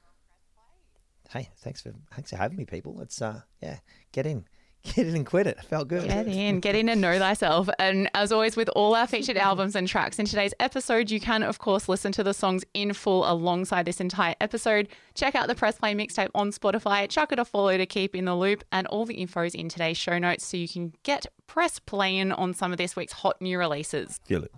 [1.31, 3.01] Hey, thanks for thanks for having me, people.
[3.01, 3.79] It's uh, yeah,
[4.13, 4.45] get in,
[4.85, 5.57] get in and quit it.
[5.59, 6.09] It felt good.
[6.09, 7.69] Get in, get in and know thyself.
[7.79, 11.43] And as always, with all our featured albums and tracks in today's episode, you can,
[11.43, 14.89] of course, listen to the songs in full alongside this entire episode.
[15.15, 18.25] Check out the Press Play mixtape on Spotify, chuck it a follow to keep in
[18.27, 21.27] the loop, and all the info is in today's show notes so you can get
[21.47, 24.21] press playing on some of this week's hot new releases.
[24.25, 24.53] Feel it.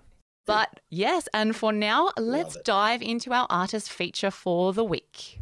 [0.47, 5.41] But yes, and for now, let's dive into our artist feature for the week.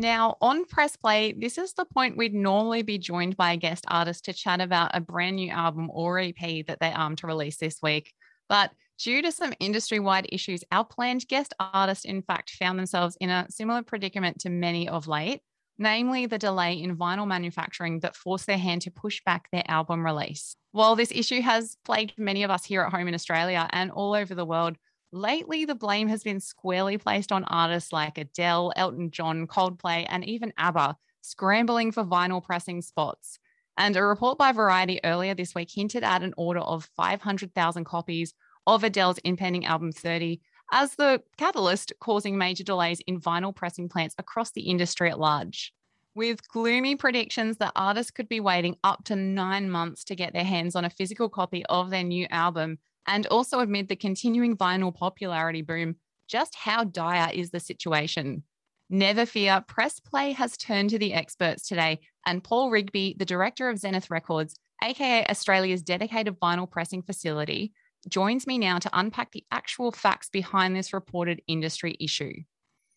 [0.00, 3.84] Now, on Press Play, this is the point we'd normally be joined by a guest
[3.86, 7.58] artist to chat about a brand new album or EP that they arm to release
[7.58, 8.14] this week.
[8.48, 13.18] But due to some industry wide issues, our planned guest artist, in fact, found themselves
[13.20, 15.42] in a similar predicament to many of late,
[15.76, 20.02] namely the delay in vinyl manufacturing that forced their hand to push back their album
[20.02, 20.56] release.
[20.72, 24.14] While this issue has plagued many of us here at home in Australia and all
[24.14, 24.78] over the world,
[25.12, 30.24] lately the blame has been squarely placed on artists like Adele, Elton John, Coldplay, and
[30.24, 33.38] even ABBA, scrambling for vinyl pressing spots.
[33.76, 38.34] And a report by Variety earlier this week hinted at an order of 500,000 copies
[38.66, 40.40] of Adele's impending album 30
[40.72, 45.72] as the catalyst causing major delays in vinyl pressing plants across the industry at large.
[46.14, 50.44] With gloomy predictions that artists could be waiting up to nine months to get their
[50.44, 54.94] hands on a physical copy of their new album, and also amid the continuing vinyl
[54.94, 55.96] popularity boom,
[56.28, 58.42] just how dire is the situation?
[58.88, 63.68] Never fear, Press Play has turned to the experts today, and Paul Rigby, the director
[63.68, 67.72] of Zenith Records, aka Australia's dedicated vinyl pressing facility,
[68.08, 72.32] joins me now to unpack the actual facts behind this reported industry issue.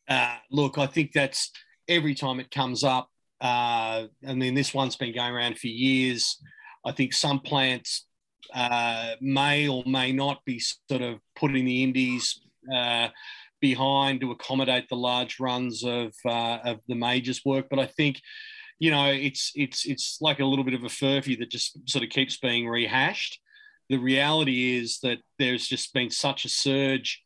[0.07, 1.51] Uh, look, I think that's
[1.87, 3.09] every time it comes up.
[3.39, 6.41] Uh, I mean, this one's been going around for years.
[6.85, 8.05] I think some plants
[8.53, 12.41] uh, may or may not be sort of putting the indies
[12.73, 13.09] uh,
[13.61, 17.67] behind to accommodate the large runs of uh, of the majors work.
[17.69, 18.21] But I think,
[18.79, 22.03] you know, it's it's it's like a little bit of a furphy that just sort
[22.03, 23.39] of keeps being rehashed.
[23.89, 27.21] The reality is that there's just been such a surge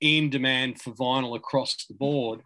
[0.00, 2.42] in demand for vinyl across the board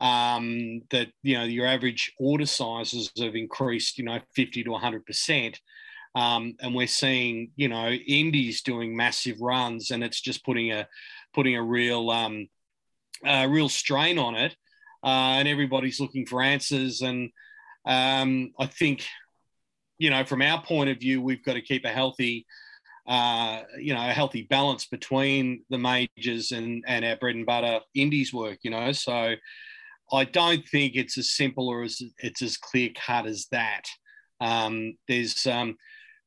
[0.00, 5.04] um, that you know your average order sizes have increased, you know, 50 to 100
[5.04, 5.60] percent.
[6.14, 10.88] Um, and we're seeing, you know, indies doing massive runs, and it's just putting a
[11.34, 12.48] putting a real um,
[13.24, 14.56] a real strain on it.
[15.02, 17.00] Uh, and everybody's looking for answers.
[17.00, 17.30] And
[17.86, 19.06] um, I think,
[19.98, 22.46] you know, from our point of view, we've got to keep a healthy,
[23.06, 27.80] uh, you know, a healthy balance between the majors and and our bread and butter
[27.94, 28.58] indies work.
[28.62, 29.34] You know, so
[30.12, 33.84] I don't think it's as simple or as it's as clear cut as that.
[34.40, 35.76] Um, there's um,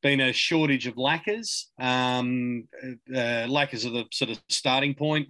[0.04, 1.70] been a shortage of lacquers.
[1.80, 2.68] Um,
[3.12, 5.28] uh, are the sort of starting point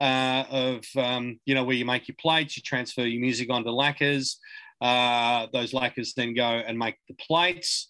[0.00, 3.70] uh, of um, you know where you make your plates, you transfer your music onto
[3.70, 4.40] lacquers.
[4.80, 7.88] Uh, those lacquers then go and make the plates.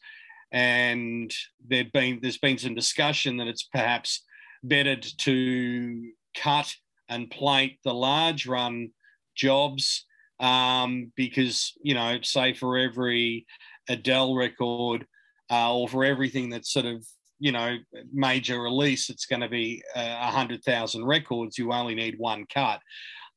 [0.53, 1.35] And
[1.67, 4.23] there'd been there's been some discussion that it's perhaps
[4.63, 6.75] better to cut
[7.09, 8.91] and plate the large run
[9.35, 10.05] jobs
[10.41, 13.47] um, because you know say for every
[13.89, 15.07] Adele record
[15.51, 17.05] uh, or for everything that's sort of
[17.39, 17.77] you know
[18.13, 22.47] major release it's going to be uh, a hundred thousand records you only need one
[22.53, 22.81] cut.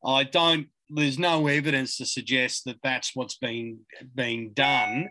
[0.04, 3.80] I don't there's no evidence to suggest that that's what's being
[4.14, 5.10] being done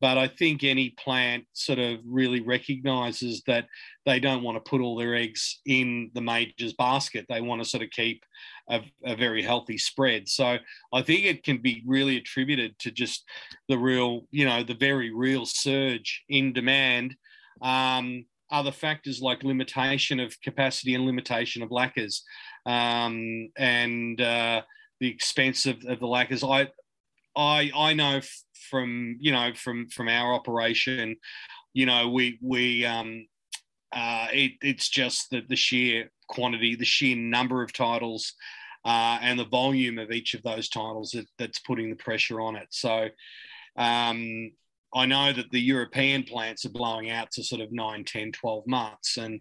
[0.00, 3.66] but i think any plant sort of really recognizes that
[4.04, 7.26] they don't want to put all their eggs in the majors basket.
[7.28, 8.24] They want to sort of keep
[8.68, 10.56] a, a very healthy spread so
[10.92, 13.24] i think it can be really attributed to just
[13.68, 17.16] the real you know the very real surge in demand
[17.60, 22.22] um, other factors like limitation of capacity and limitation of lacquers
[22.66, 24.62] um, and uh,
[25.00, 26.44] the expense of, of the lacquers.
[26.44, 26.68] I,
[27.34, 28.20] I, I know
[28.70, 31.16] from you know from from our operation,
[31.72, 33.26] you know we we um,
[33.92, 38.34] uh, it, it's just the, the sheer quantity, the sheer number of titles,
[38.84, 42.56] uh, and the volume of each of those titles that, that's putting the pressure on
[42.56, 42.68] it.
[42.70, 43.08] So
[43.76, 44.50] um,
[44.94, 48.66] I know that the European plants are blowing out to sort of 9, 10, 12
[48.66, 49.16] months.
[49.16, 49.40] And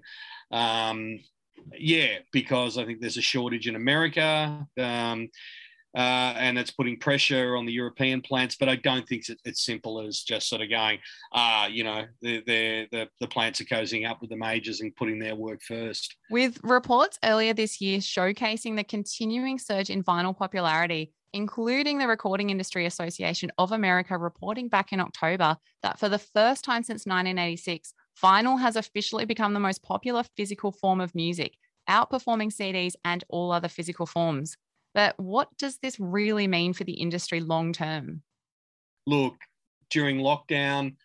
[0.52, 1.20] um,
[1.78, 4.66] yeah, because I think there's a shortage in America.
[4.80, 5.30] Um,
[5.96, 8.56] uh, and it's putting pressure on the European plants.
[8.60, 11.00] But I don't think it's as simple as just sort of going,
[11.34, 14.96] ah, uh, you know, the, the, the plants are cozying up with the majors and
[14.96, 16.16] putting their work first.
[16.30, 22.50] With reports earlier this year showcasing the continuing surge in vinyl popularity, including the Recording
[22.50, 27.94] Industry Association of America reporting back in October that for the first time since 1986,
[28.22, 31.56] vinyl has officially become the most popular physical form of music,
[31.90, 34.58] outperforming CDs and all other physical forms.
[34.94, 38.24] But what does this really mean for the industry long term?
[39.08, 39.36] Look,
[39.90, 40.96] during lockdown,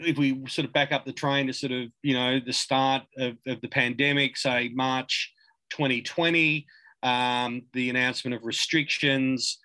[0.00, 3.02] if we sort of back up the train to sort of, you know, the start
[3.16, 5.32] of, of the pandemic, say March
[5.70, 6.66] 2020,
[7.02, 9.58] um, the announcement of restrictions,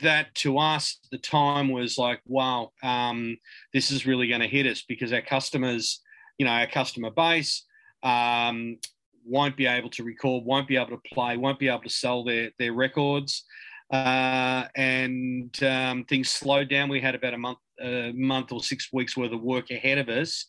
[0.00, 3.36] that to us at the time was like, wow, um,
[3.72, 6.00] this is really going to hit us because our customers,
[6.38, 7.64] you know, our customer base,
[8.02, 8.78] um,
[9.24, 12.24] won't be able to record, won't be able to play, won't be able to sell
[12.24, 13.44] their their records,
[13.92, 16.88] uh, and um, things slowed down.
[16.88, 20.08] We had about a month, a month or six weeks worth of work ahead of
[20.08, 20.46] us,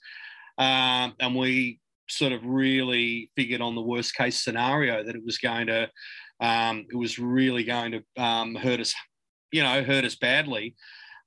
[0.58, 5.40] um, and we sort of really figured on the worst case scenario that it was
[5.40, 5.90] going to,
[6.40, 8.94] um, it was really going to um, hurt us,
[9.52, 10.76] you know, hurt us badly.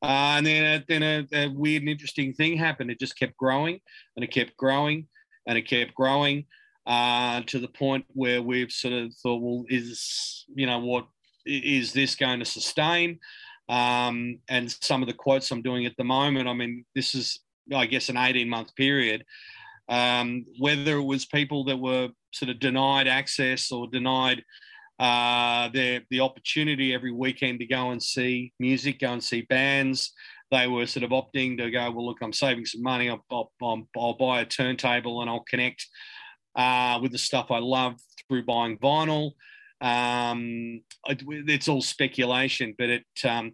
[0.00, 2.90] Uh, and then, then a, a weird and interesting thing happened.
[2.90, 3.80] It just kept growing,
[4.14, 5.08] and it kept growing,
[5.48, 6.46] and it kept growing
[6.88, 11.06] uh, to the point where we've sort of thought, well, is you know what
[11.44, 13.20] is this going to sustain?
[13.68, 17.38] Um, and some of the quotes I'm doing at the moment, I mean, this is
[17.74, 19.24] I guess an 18 month period.
[19.90, 24.42] Um, whether it was people that were sort of denied access or denied
[24.98, 30.12] uh, their the opportunity every weekend to go and see music, go and see bands.
[30.50, 33.10] They were sort of opting to go, well, look, I'm saving some money.
[33.10, 35.86] I'll, I'll, I'll buy a turntable and I'll connect
[36.58, 37.94] uh, with the stuff I love
[38.28, 39.32] through buying vinyl.
[39.80, 43.52] Um, it, it's all speculation, but it, um,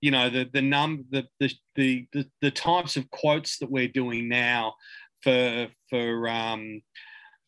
[0.00, 3.88] you know, the the num the, the the the the types of quotes that we're
[3.88, 4.74] doing now
[5.22, 6.80] for for um,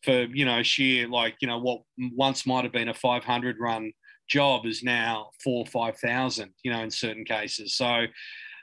[0.03, 3.91] for you know sheer like you know what once might have been a 500 run
[4.29, 6.51] job is now four five thousand.
[6.63, 7.75] You know, in certain cases.
[7.75, 8.05] So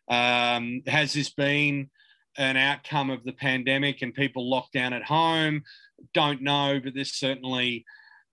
[0.08, 1.90] um, has this been
[2.38, 5.62] an outcome of the pandemic and people locked down at home?
[6.12, 7.84] don't know, but there's certainly,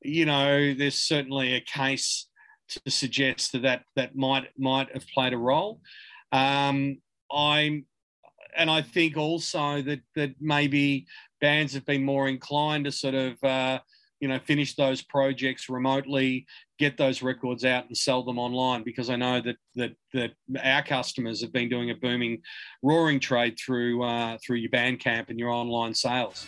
[0.02, 2.28] you know, there's certainly a case
[2.70, 5.80] to suggest that that, that might might have played a role.
[6.32, 6.98] Um,
[7.32, 7.86] I'm,
[8.56, 11.06] and I think also that that maybe
[11.42, 13.44] bands have been more inclined to sort of.
[13.44, 13.80] Uh,
[14.24, 16.46] you know, finish those projects remotely,
[16.80, 20.32] get those records out and sell them online because I know that that that
[20.64, 22.42] our customers have been doing a booming,
[22.82, 26.48] roaring trade through uh, through your Bandcamp and your online sales.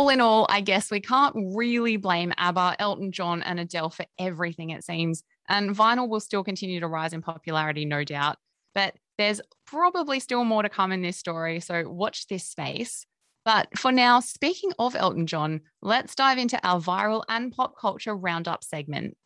[0.00, 4.06] All in all, I guess we can't really blame ABBA, Elton John, and Adele for
[4.18, 5.22] everything, it seems.
[5.46, 8.38] And vinyl will still continue to rise in popularity, no doubt.
[8.74, 11.60] But there's probably still more to come in this story.
[11.60, 13.04] So watch this space.
[13.44, 18.16] But for now, speaking of Elton John, let's dive into our viral and pop culture
[18.16, 19.18] roundup segment.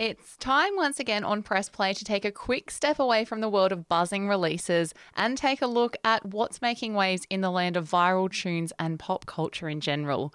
[0.00, 3.50] It's time once again on Press Play to take a quick step away from the
[3.50, 7.76] world of buzzing releases and take a look at what's making waves in the land
[7.76, 10.32] of viral tunes and pop culture in general.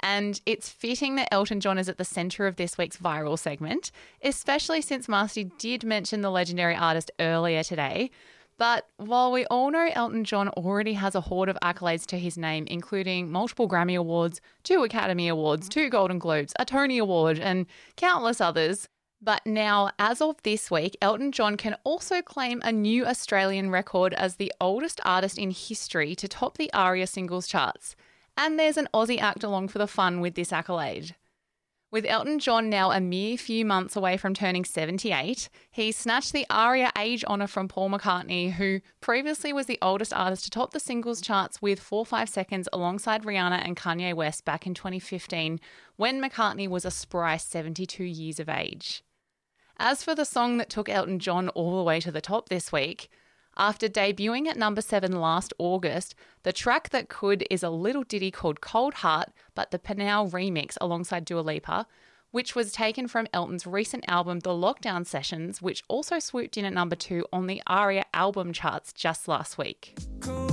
[0.00, 3.90] And it's fitting that Elton John is at the centre of this week's viral segment,
[4.22, 8.10] especially since Marcy did mention the legendary artist earlier today.
[8.58, 12.36] But while we all know Elton John already has a hoard of accolades to his
[12.36, 17.64] name, including multiple Grammy Awards, two Academy Awards, two Golden Globes, a Tony Award, and
[17.96, 18.90] countless others,
[19.20, 24.12] but now, as of this week, Elton John can also claim a new Australian record
[24.14, 27.96] as the oldest artist in history to top the ARIA singles charts.
[28.36, 31.16] And there's an Aussie act along for the fun with this accolade.
[31.90, 36.44] With Elton John now a mere few months away from turning 78, he snatched the
[36.50, 40.80] ARIA age honour from Paul McCartney, who previously was the oldest artist to top the
[40.80, 45.58] singles charts with 4 5 seconds alongside Rihanna and Kanye West back in 2015,
[45.96, 49.02] when McCartney was a spry 72 years of age.
[49.78, 52.72] As for the song that took Elton John all the way to the top this
[52.72, 53.10] week,
[53.58, 56.14] after debuting at number 7 last August,
[56.44, 60.78] the track that could is a little ditty called Cold Heart, but the PNAU remix
[60.80, 61.86] alongside Dua Lipa,
[62.30, 66.72] which was taken from Elton's recent album The Lockdown Sessions, which also swooped in at
[66.72, 69.94] number 2 on the ARIA album charts just last week.
[70.20, 70.45] Cold,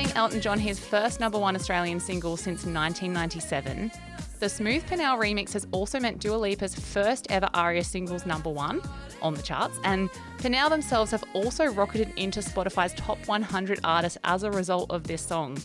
[0.00, 3.92] Gifting Elton John his first number one Australian single since 1997,
[4.38, 8.80] the Smooth PNAU remix has also meant Dua Lipa's first ever ARIA singles number one
[9.20, 14.42] on the charts, and PNAU themselves have also rocketed into Spotify's top 100 artists as
[14.42, 15.58] a result of this song.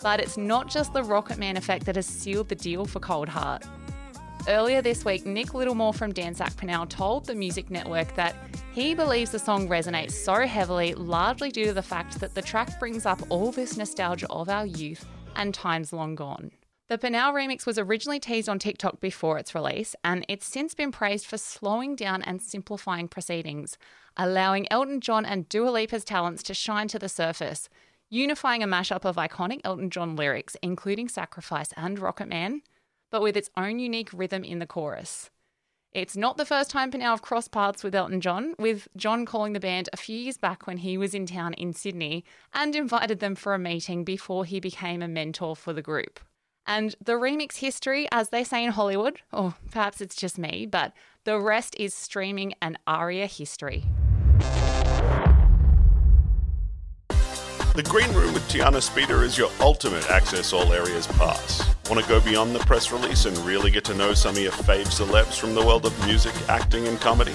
[0.00, 3.28] But it's not just the Rocket Man effect that has sealed the deal for Cold
[3.28, 3.64] Heart.
[4.48, 8.36] Earlier this week, Nick Littlemore from Dansack PNAU told the Music Network that
[8.72, 12.78] he believes the song resonates so heavily, largely due to the fact that the track
[12.78, 16.52] brings up all this nostalgia of our youth and times long gone.
[16.86, 20.92] The PNAU remix was originally teased on TikTok before its release, and it's since been
[20.92, 23.76] praised for slowing down and simplifying proceedings,
[24.16, 27.68] allowing Elton John and Dua Lipa's talents to shine to the surface,
[28.10, 32.62] unifying a mashup of iconic Elton John lyrics, including Sacrifice and Rocket Man,
[33.16, 35.30] but with its own unique rhythm in the chorus.
[35.90, 39.54] It's not the first time PNAU have crossed paths with Elton John, with John calling
[39.54, 43.20] the band a few years back when he was in town in Sydney and invited
[43.20, 46.20] them for a meeting before he became a mentor for the group.
[46.66, 50.92] And the remix history, as they say in Hollywood, or perhaps it's just me, but
[51.24, 53.86] the rest is streaming and ARIA history.
[57.76, 61.62] The Green Room with Tiana Speter is your ultimate access all areas pass.
[61.90, 64.50] Want to go beyond the press release and really get to know some of your
[64.50, 67.34] fave celebs from the world of music, acting, and comedy?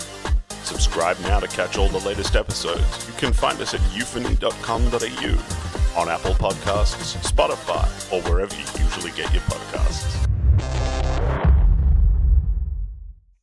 [0.64, 3.08] Subscribe now to catch all the latest episodes.
[3.08, 9.32] You can find us at euphony.com.au, on Apple Podcasts, Spotify, or wherever you usually get
[9.32, 10.28] your podcasts.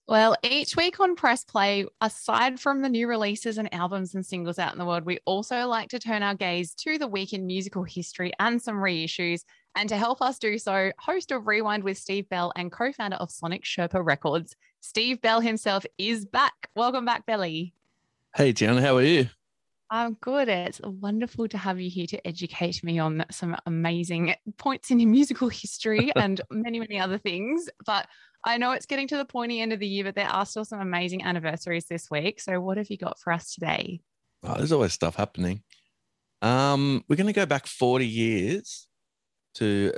[0.09, 4.59] Well, each week on Press Play, aside from the new releases and albums and singles
[4.59, 7.47] out in the world, we also like to turn our gaze to the week in
[7.47, 9.43] musical history and some reissues.
[9.77, 13.19] And to help us do so, host of Rewind with Steve Bell and co founder
[13.19, 16.71] of Sonic Sherpa Records, Steve Bell himself is back.
[16.75, 17.75] Welcome back, Belly.
[18.35, 19.29] Hey, Gianna, how are you?
[19.91, 20.49] I'm good.
[20.49, 25.09] It's wonderful to have you here to educate me on some amazing points in your
[25.09, 27.69] musical history and many, many other things.
[27.87, 28.07] But
[28.45, 30.65] I know it's getting to the pointy end of the year, but there are still
[30.65, 32.41] some amazing anniversaries this week.
[32.41, 34.01] So, what have you got for us today?
[34.43, 35.63] Oh, there's always stuff happening.
[36.43, 38.87] Um, we're going to go back 40 years
[39.55, 39.93] to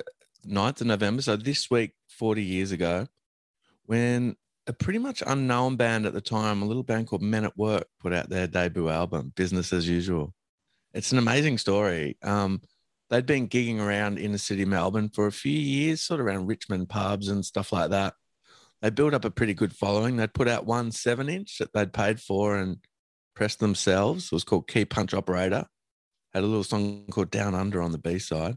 [0.47, 1.23] 9th of November.
[1.23, 3.07] So this week, 40 years ago,
[3.85, 4.37] when
[4.67, 7.89] a pretty much unknown band at the time, a little band called Men at Work,
[8.01, 10.35] put out their debut album, Business as Usual.
[10.93, 12.19] It's an amazing story.
[12.23, 12.61] Um,
[13.09, 16.89] they'd been gigging around inner city Melbourne for a few years, sort of around Richmond
[16.89, 18.15] pubs and stuff like that.
[18.83, 20.17] They built up a pretty good following.
[20.17, 22.79] They'd put out one seven inch that they'd paid for and
[23.35, 24.27] pressed themselves.
[24.27, 25.67] It was called Key Punch Operator.
[26.33, 28.57] Had a little song called Down Under on the B side.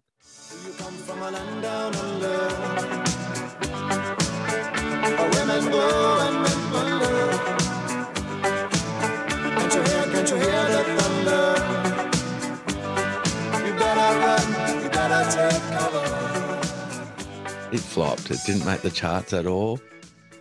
[17.73, 18.29] It flopped.
[18.29, 19.79] It didn't make the charts at all.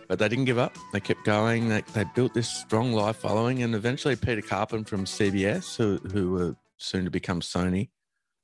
[0.07, 0.77] But they didn't give up.
[0.91, 1.67] They kept going.
[1.67, 6.31] They, they built this strong live following, and eventually Peter Karpin from CBS, who who
[6.31, 7.89] were soon to become Sony,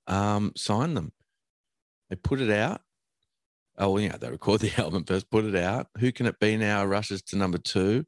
[0.07, 1.11] um, signed them.
[2.09, 2.81] They put it out.
[3.77, 5.89] Oh, well, yeah, they record the album first, put it out.
[5.99, 6.83] Who can it be now?
[6.83, 8.05] Rushes to number two.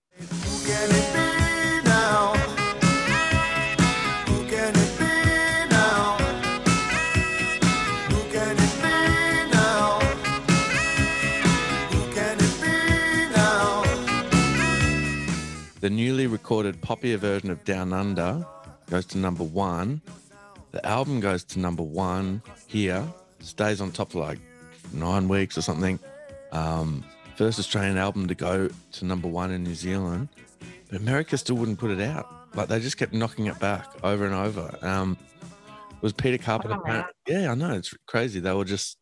[15.82, 18.46] The newly recorded poppier version of Down Under
[18.92, 20.00] goes to number one.
[20.70, 23.04] The album goes to number one here,
[23.40, 24.38] stays on top for like
[24.94, 25.98] nine weeks or something.
[26.52, 27.04] Um,
[27.36, 30.30] first Australian album to go to number one in New Zealand,
[30.88, 32.28] but America still wouldn't put it out.
[32.54, 34.78] Like they just kept knocking it back over and over.
[34.84, 36.78] Um, it was Peter Carpenter.
[36.86, 37.08] Wow.
[37.28, 38.40] Yeah, I know it's crazy.
[38.40, 39.00] They were just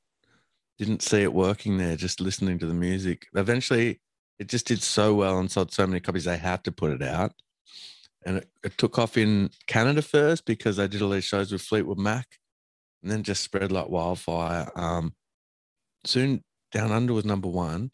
[0.78, 3.28] didn't see it working there, just listening to the music.
[3.36, 4.00] Eventually,
[4.40, 7.04] it just did so well and sold so many copies they had to put it
[7.04, 7.34] out.
[8.26, 11.62] And it, it took off in Canada first because they did all these shows with
[11.62, 12.28] Fleetwood Mac,
[13.02, 14.72] and then just spread like wildfire.
[14.76, 15.14] Um,
[16.06, 17.92] soon Down Under was number one.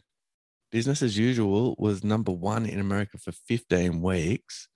[0.71, 4.67] Business as Usual was number one in America for 15 weeks.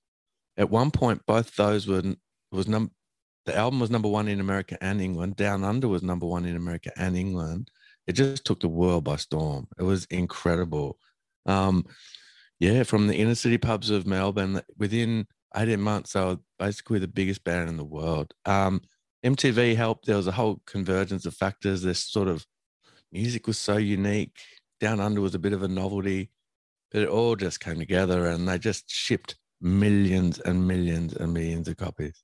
[0.56, 2.16] At one point, both those were
[2.52, 2.92] was num
[3.46, 5.36] the album was number one in America and England.
[5.36, 7.72] Down Under was number one in America and England.
[8.06, 9.68] It just took the world by storm.
[9.80, 10.98] It was incredible.
[11.50, 11.86] Um,
[12.60, 17.08] yeah, from the inner city pubs of Melbourne, within 18 months, they were basically the
[17.08, 18.34] biggest band in the world.
[18.46, 18.82] Um,
[19.26, 20.06] MTV helped.
[20.06, 21.82] There was a whole convergence of factors.
[21.82, 22.46] This sort of
[23.12, 24.38] music was so unique.
[24.80, 26.32] Down Under was a bit of a novelty,
[26.92, 31.68] but it all just came together and they just shipped millions and millions and millions
[31.68, 32.24] of copies.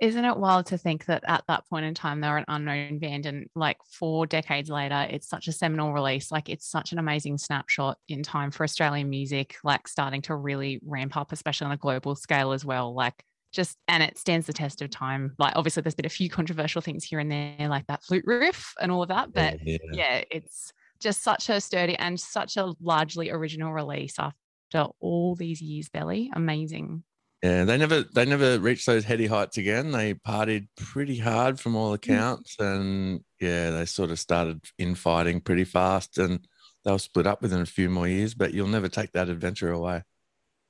[0.00, 2.98] Isn't it wild to think that at that point in time they were an unknown
[2.98, 6.32] band and like four decades later it's such a seminal release.
[6.32, 10.80] Like it's such an amazing snapshot in time for Australian music, like starting to really
[10.84, 12.94] ramp up, especially on a global scale as well.
[12.94, 15.34] Like just and it stands the test of time.
[15.38, 18.72] Like obviously there's been a few controversial things here and there, like that flute riff
[18.80, 19.32] and all of that.
[19.32, 19.78] But yeah.
[19.92, 25.60] yeah, it's just such a sturdy and such a largely original release after all these
[25.60, 26.30] years, Belly.
[26.34, 27.02] Amazing.
[27.42, 29.92] Yeah, they never they never reached those heady heights again.
[29.92, 31.94] They partied pretty hard from all hmm.
[31.94, 36.46] accounts, and yeah, they sort of started infighting pretty fast, and
[36.84, 38.34] they'll split up within a few more years.
[38.34, 40.02] But you'll never take that adventure away.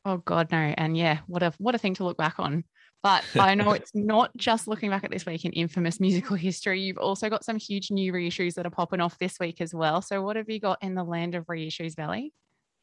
[0.05, 0.75] Oh God, no.
[0.77, 2.65] And yeah, what a what a thing to look back on.
[3.03, 6.81] But I know it's not just looking back at this week in infamous musical history.
[6.81, 10.03] You've also got some huge new reissues that are popping off this week as well.
[10.03, 12.33] So what have you got in the land of reissues, Belly?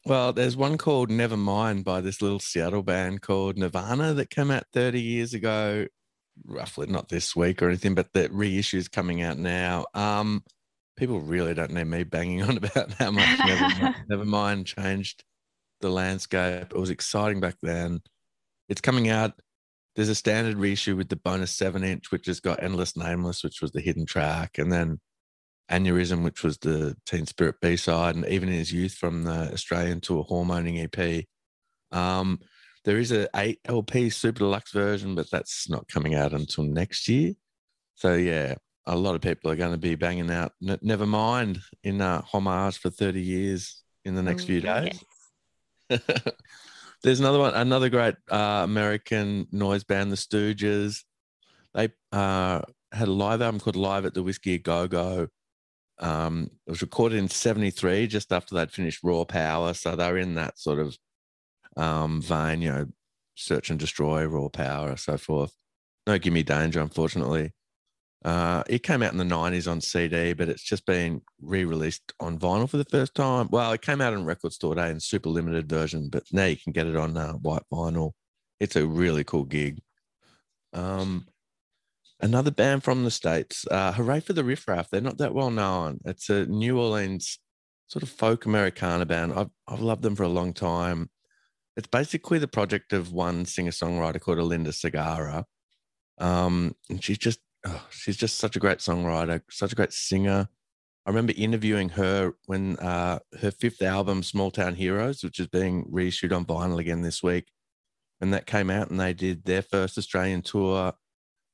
[0.08, 4.64] Well, there's one called Nevermind by this little Seattle band called Nirvana that came out
[4.72, 5.86] 30 years ago,
[6.45, 9.86] roughly not this week or anything, but the reissue is coming out now.
[9.93, 10.45] Um,
[10.95, 15.26] people really don't need me banging on about how much Nevermind, Nevermind changed
[15.82, 16.72] the landscape.
[16.72, 17.99] It was exciting back then.
[18.70, 19.34] It's coming out.
[19.97, 23.62] There's a standard reissue with the bonus seven inch, which has got Endless Nameless, which
[23.62, 25.01] was the hidden track, and then
[25.72, 29.51] Aneurysm, which was the Teen Spirit B side, and even in his youth from the
[29.53, 31.26] Australian to a Hormoaning EP.
[31.91, 32.39] Um,
[32.86, 37.07] there is a 8 LP super deluxe version, but that's not coming out until next
[37.09, 37.34] year.
[37.95, 38.55] So, yeah,
[38.86, 42.22] a lot of people are going to be banging out N- Never Mind in uh,
[42.22, 45.03] homage for 30 years in the next Oh, few days.
[47.03, 51.03] There's another one, another great uh, American noise band, the Stooges.
[51.74, 52.61] They uh,
[52.91, 55.28] had a live album called Live at the Whiskey a Go Go.
[55.99, 60.17] Um, it was recorded in '73, just after they'd finished Raw Power, so they were
[60.17, 60.97] in that sort of
[61.75, 62.85] um, vein, you know,
[63.35, 65.53] Search and Destroy, Raw Power, and so forth.
[66.05, 67.53] No Gimme Danger, unfortunately.
[68.25, 72.13] Uh, it came out in the 90s on CD, but it's just been re released
[72.19, 73.47] on vinyl for the first time.
[73.51, 76.57] Well, it came out in Record Store Day in super limited version, but now you
[76.57, 78.13] can get it on uh, white vinyl.
[78.59, 79.81] It's a really cool gig.
[80.73, 81.27] Um,
[82.20, 84.89] another band from the States, uh, Hooray for the Riff Raff.
[84.89, 85.99] They're not that well known.
[86.05, 87.39] It's a New Orleans
[87.88, 89.34] sort of folk Americana band.
[89.34, 91.09] I've, I've loved them for a long time.
[91.76, 95.43] It's basically the project of one singer songwriter called Alynda Segarra.
[96.18, 100.49] Um, and she's just oh, she's just such a great songwriter, such a great singer.
[101.05, 105.86] I remember interviewing her when uh, her fifth album, Small Town Heroes, which is being
[105.89, 107.47] reissued on vinyl again this week,
[108.20, 110.93] and that came out and they did their first Australian tour.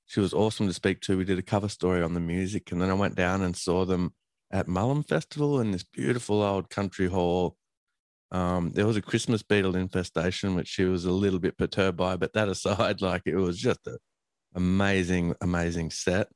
[0.06, 1.18] She was awesome to speak to.
[1.18, 3.86] We did a cover story on the music, and then I went down and saw
[3.86, 4.14] them
[4.52, 7.58] at Mullum Festival in this beautiful old country hall.
[8.32, 12.16] Um, there was a Christmas beetle infestation, which she was a little bit perturbed by,
[12.16, 13.98] but that aside, like it was just an
[14.56, 16.28] amazing, amazing set.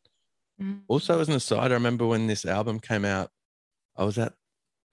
[0.61, 0.82] Mm.
[0.88, 3.30] Also, as an aside, I remember when this album came out,
[3.95, 4.34] I was at,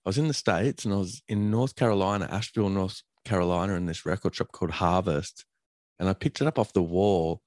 [0.04, 3.86] I was in the States and I was in North Carolina, Asheville, North Carolina, in
[3.86, 5.44] this record shop called Harvest.
[5.98, 7.40] And I picked it up off the wall.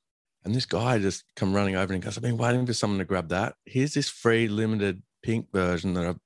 [0.48, 3.06] And this guy just come running over and goes, I've been waiting for someone to
[3.06, 3.56] grab that.
[3.66, 6.20] Here's this free limited pink version that I've,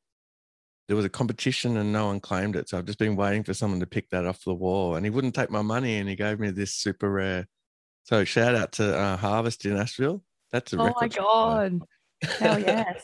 [0.88, 2.70] there was a competition and no one claimed it.
[2.70, 4.94] So I've just been waiting for someone to pick that off the wall.
[4.94, 7.48] And he wouldn't take my money and he gave me this super rare.
[8.04, 10.22] So shout out to uh, Harvest in Asheville.
[10.52, 11.08] That's a Oh my.
[11.08, 11.82] God.
[12.22, 13.04] Hell yes.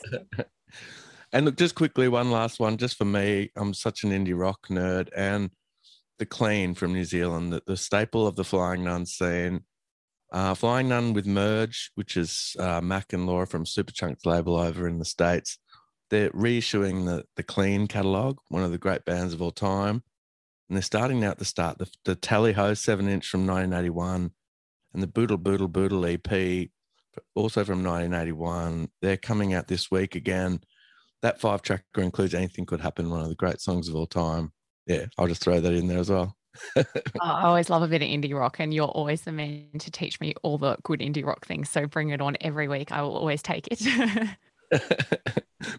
[1.32, 3.50] and look, just quickly, one last one, just for me.
[3.56, 5.50] I'm such an indie rock nerd, and
[6.20, 9.64] the Clean from New Zealand, the, the staple of the Flying Nun scene.
[10.30, 14.86] Uh, Flying Nun with Merge, which is uh, Mac and Laura from Superchunk's label over
[14.86, 15.58] in the States.
[16.10, 20.02] they're reissuing the the Clean catalog, one of the great bands of all time,
[20.68, 24.30] and they're starting now at the start the the Tally Ho seven inch from 1981,
[24.94, 26.68] and the Boodle Boodle Boodle EP,
[27.34, 28.90] also from 1981.
[29.00, 30.60] They're coming out this week again.
[31.22, 34.52] That five tracker includes Anything Could Happen, one of the great songs of all time.
[34.86, 36.36] Yeah, I'll just throw that in there as well.
[36.76, 40.20] I always love a bit of indie rock, and you're always the man to teach
[40.20, 41.70] me all the good indie rock things.
[41.70, 42.92] So bring it on every week.
[42.92, 43.82] I will always take it.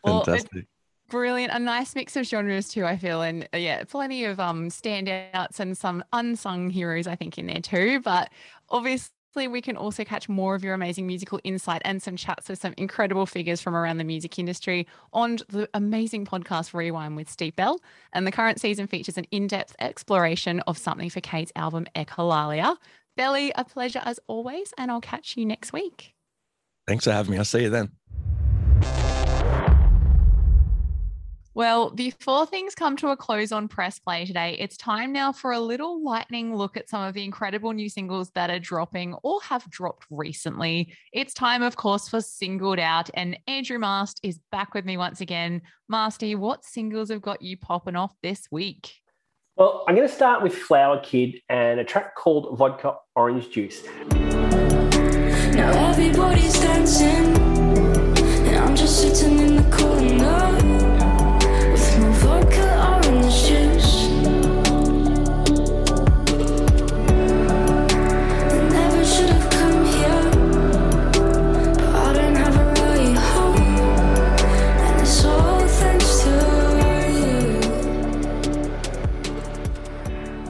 [0.04, 0.68] Well, Fantastic.
[1.10, 1.54] Brilliant.
[1.54, 3.22] A nice mix of genres too, I feel.
[3.22, 7.62] And uh, yeah, plenty of um standouts and some unsung heroes, I think, in there
[7.62, 8.00] too.
[8.02, 8.30] But
[8.70, 12.60] obviously we can also catch more of your amazing musical insight and some chats with
[12.60, 17.56] some incredible figures from around the music industry on the amazing podcast Rewind with Steve
[17.56, 17.80] Bell.
[18.12, 22.76] And the current season features an in-depth exploration of Something for Kate's album Echolalia.
[23.16, 26.14] Belly, a pleasure as always, and I'll catch you next week.
[26.88, 27.38] Thanks for having me.
[27.38, 29.09] I'll see you then.
[31.60, 35.52] Well, before things come to a close on press play today, it's time now for
[35.52, 39.42] a little lightning look at some of the incredible new singles that are dropping or
[39.42, 40.94] have dropped recently.
[41.12, 45.20] It's time, of course, for Singled Out, and Andrew Mast is back with me once
[45.20, 45.62] again.
[45.92, 48.94] Masty, what singles have got you popping off this week?
[49.58, 53.84] Well, I'm going to start with flowerkid and a track called Vodka Orange Juice.
[54.14, 60.59] Now everybody's dancing, and I'm just sitting in the corner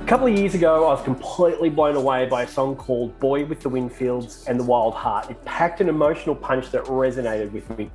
[0.10, 3.62] couple of years ago, I was completely blown away by a song called Boy with
[3.62, 5.30] the Windfields and the Wild Heart.
[5.30, 7.92] It packed an emotional punch that resonated with me.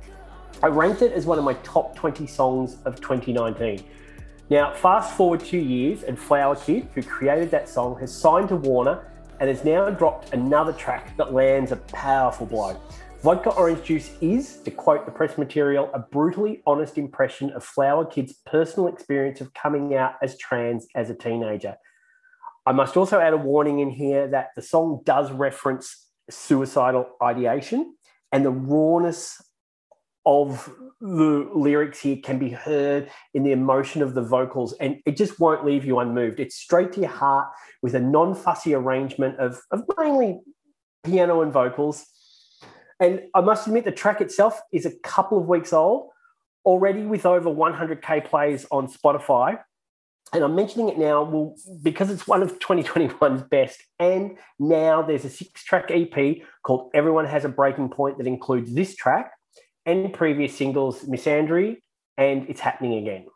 [0.63, 3.83] I ranked it as one of my top 20 songs of 2019.
[4.49, 9.11] Now, fast forward two years, and flowerkid, who created that song, has signed to Warner
[9.41, 12.79] and has now dropped another track that lands a powerful blow.
[13.23, 18.35] Vodka Orange Juice is, to quote the press material, a brutally honest impression of flowerkid's
[18.45, 21.75] personal experience of coming out as trans as a teenager.
[22.65, 27.95] I must also add a warning in here that the song does reference suicidal ideation
[28.31, 29.41] and the rawness
[30.25, 35.15] of the lyrics here can be heard in the emotion of the vocals and it
[35.15, 36.39] just won't leave you unmoved.
[36.39, 37.49] It's straight to your heart
[37.83, 40.39] with a non fussy arrangement of, of mainly
[41.03, 42.05] piano and vocals.
[42.99, 46.09] And I must admit, the track itself is a couple of weeks old,
[46.65, 49.59] already with over 100k plays on Spotify
[50.33, 53.81] and I'm mentioning it now well, because it's one of 2021's best.
[53.99, 58.73] And now there's a six track EP called Everyone Has a Breaking Point that includes
[58.73, 59.31] this track
[59.85, 61.77] and previous singles, Misandry
[62.17, 63.27] and It's Happening Again.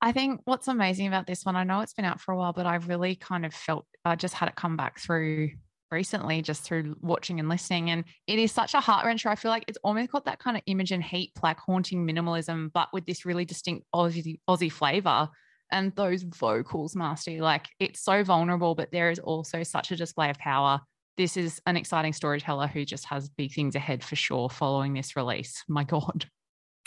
[0.00, 2.52] I think what's amazing about this one, I know it's been out for a while,
[2.52, 5.50] but I've really kind of felt I just had it come back through
[5.90, 7.88] recently, just through watching and listening.
[7.88, 9.30] And it is such a heart wrencher.
[9.30, 12.88] I feel like it's almost got that kind of Imogen Heap, like haunting minimalism, but
[12.92, 15.30] with this really distinct Aussie, Aussie flavor.
[15.74, 20.30] And those vocals, Masty, like it's so vulnerable, but there is also such a display
[20.30, 20.80] of power.
[21.16, 25.16] This is an exciting storyteller who just has big things ahead for sure following this
[25.16, 25.64] release.
[25.66, 26.26] My God.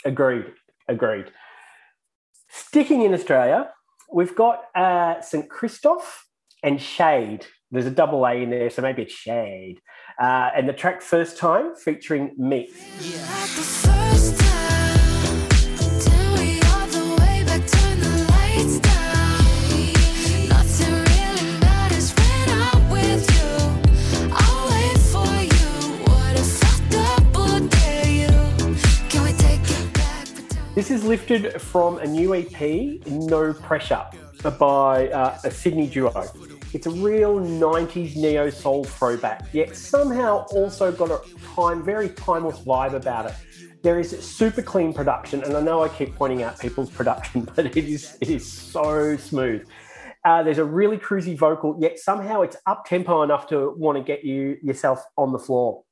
[0.06, 0.46] Agreed.
[0.88, 1.26] Agreed.
[2.48, 3.70] Sticking in Australia,
[4.10, 5.50] we've got uh, St.
[5.50, 6.26] Christoph
[6.62, 7.44] and Shaade.
[7.70, 9.82] There's a double A in there, so maybe it's Shaade.
[10.18, 12.72] Uh, and the track First Time featuring Meeks.
[13.84, 13.87] At
[30.88, 34.06] This is lifted from a new EP, No Pressure,
[34.58, 36.24] by uh, a Sydney duo.
[36.72, 41.20] It's a real 90s neo soul throwback, yet somehow also got a
[41.54, 43.34] time, very timeless vibe about it.
[43.82, 47.66] There is super clean production, and I know I keep pointing out people's production, but
[47.66, 49.68] it is it is so smooth.
[50.24, 54.02] Uh, there's a really cruisy vocal, yet somehow it's up tempo enough to want to
[54.02, 55.84] get you yourself on the floor.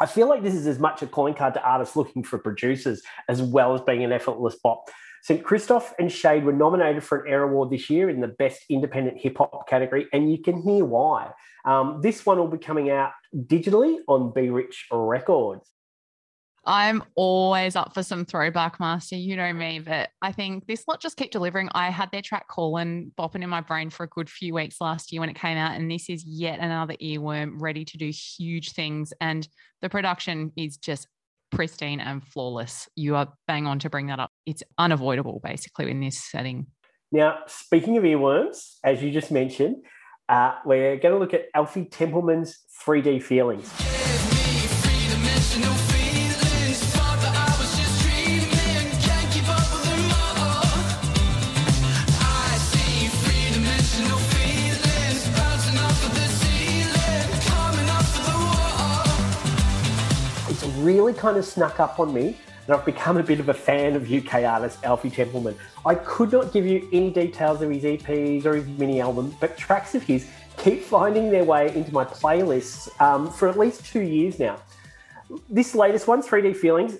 [0.00, 3.02] I feel like this is as much a calling card to artists looking for producers
[3.28, 4.88] as well as being an effortless pop.
[5.22, 5.44] St.
[5.44, 9.18] Christoph and Shaade were nominated for an AIR Award this year in the Best Independent
[9.18, 11.30] Hip Hop category, and you can hear why.
[11.64, 15.70] Um, this one will be coming out digitally on Be Rich Records.
[16.64, 19.16] I'm always up for some throwback master.
[19.16, 21.68] You know me, but I think this lot just keep delivering.
[21.74, 25.10] I had their track Callin' bopping in my brain for a good few weeks last
[25.10, 28.72] year when it came out, and this is yet another earworm ready to do huge
[28.72, 29.12] things.
[29.20, 29.48] And
[29.80, 31.08] the production is just
[31.50, 32.88] pristine and flawless.
[32.94, 34.30] You are bang on to bring that up.
[34.46, 36.66] It's unavoidable, basically, in this setting.
[37.10, 39.84] Now, speaking of earworms, as you just mentioned,
[40.28, 43.70] uh, we're going to look at Alfie Templeman's 3D feelings.
[60.92, 62.36] Really kind of snuck up on me
[62.66, 65.56] and I've become a bit of a fan of UK artist Alfie Templeman.
[65.84, 69.56] I could not give you any details of his EPs or his mini album, but
[69.56, 74.02] tracks of his keep finding their way into my playlists um, for at least two
[74.02, 74.60] years now.
[75.48, 76.98] This latest one, 3D Feelings,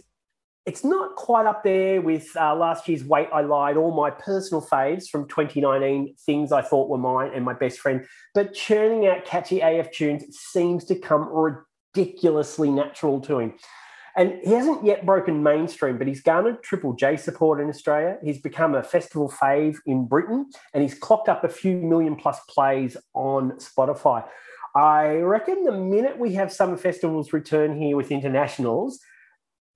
[0.64, 4.62] it's not quite up there with uh, last year's Wait I Lied, all my personal
[4.64, 8.07] faves from 2019, things I thought were mine and my best friend.
[8.32, 13.55] But churning out catchy AF tunes seems to come ridiculously natural to him.
[14.17, 18.19] And he hasn't yet broken mainstream, but he's garnered Triple J support in Australia.
[18.23, 22.41] He's become a festival fave in Britain, and he's clocked up a few million plus
[22.49, 24.25] plays on Spotify.
[24.75, 29.01] I reckon the minute we have summer festivals return here with internationals,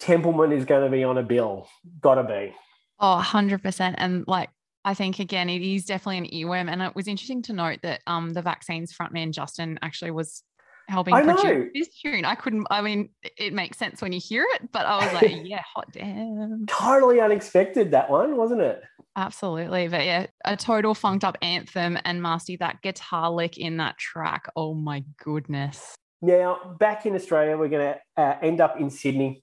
[0.00, 1.68] Templeman is going to be on a bill.
[2.00, 2.54] Gotta be.
[2.98, 3.94] Oh, 100%.
[3.98, 4.50] And like,
[4.84, 6.70] I think again, it is definitely an earworm.
[6.70, 10.42] And it was interesting to note that um, the vaccines frontman Justin actually was
[10.88, 11.68] helping I produce know.
[11.74, 12.24] this tune.
[12.24, 15.40] I couldn't, I mean, it makes sense when you hear it, but I was like,
[15.44, 16.66] yeah, hot damn.
[16.66, 18.82] Totally unexpected, that one, wasn't it?
[19.16, 19.88] Absolutely.
[19.88, 21.98] But yeah, a total funked up anthem.
[22.04, 24.46] And Masty, that guitar lick in that track.
[24.56, 25.94] Oh my goodness.
[26.22, 29.42] Now, back in Australia, we're going to uh, end up in Sydney.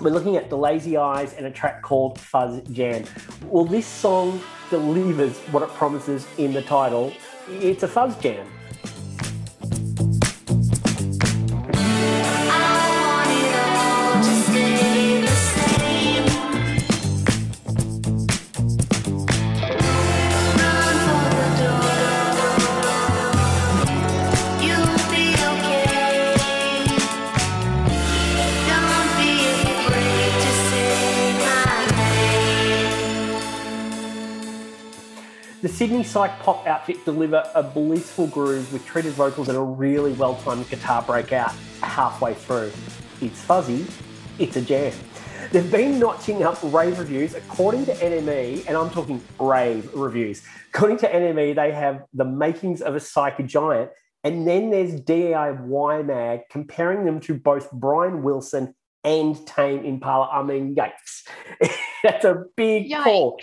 [0.00, 3.04] We're looking at the Lazy Eyes and a track called Fuzz Jam.
[3.44, 7.12] Well, this song delivers what it promises in the title.
[7.48, 8.46] It's a fuzz jam.
[35.76, 40.34] Sydney psych pop outfit deliver a blissful groove with treated vocals and a really well
[40.36, 41.52] timed guitar breakout
[41.82, 42.72] halfway through.
[43.20, 43.84] It's fuzzy,
[44.38, 44.94] it's a jam.
[45.52, 50.42] They've been notching up rave reviews according to NME, and I'm talking rave reviews.
[50.72, 53.90] According to NME, they have the makings of a psych giant,
[54.24, 58.74] and then there's DIY Mag comparing them to both Brian Wilson
[59.04, 60.30] and Tame Impala.
[60.32, 61.28] I mean, yikes.
[62.02, 63.38] That's a big call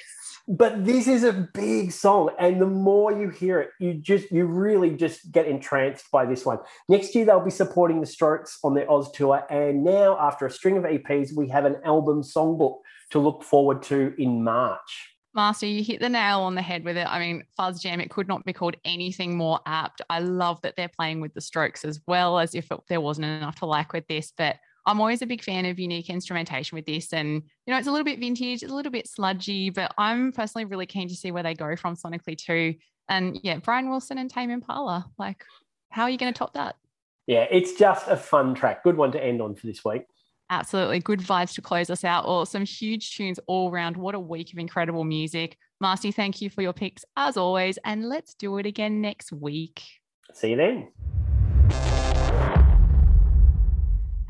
[0.48, 4.46] but this is a big song and the more you hear it you just you
[4.46, 8.74] really just get entranced by this one next year they'll be supporting the strokes on
[8.74, 12.80] their oz tour and now after a string of eps we have an album songbook
[13.10, 16.96] to look forward to in march Masty, you hit the nail on the head with
[16.96, 17.08] it.
[17.10, 20.00] I mean, Fuzz Jam, it could not be called anything more apt.
[20.08, 23.26] I love that they're playing with the strokes as well, as if it, there wasn't
[23.26, 24.32] enough to like with this.
[24.38, 27.14] But I'm always a big fan of unique instrumentation with this.
[27.14, 30.32] And, you know, it's a little bit vintage, it's a little bit sludgy, but I'm
[30.32, 32.76] personally really keen to see where they go from sonically too.
[33.10, 35.44] And yeah, Brian Wilson and Tame Impala, like,
[35.90, 36.76] how are you going to top that?
[37.28, 40.04] yeah it's just a fun track good one to end on for this week
[40.50, 41.00] Absolutely.
[41.00, 42.28] Good vibes to close us out.
[42.28, 43.98] Or some huge tunes all round.
[43.98, 45.58] What a week of incredible music.
[45.80, 47.80] Marcy, thank you for your picks as always.
[47.86, 49.82] And let's do it again next week.
[50.32, 51.23] see you then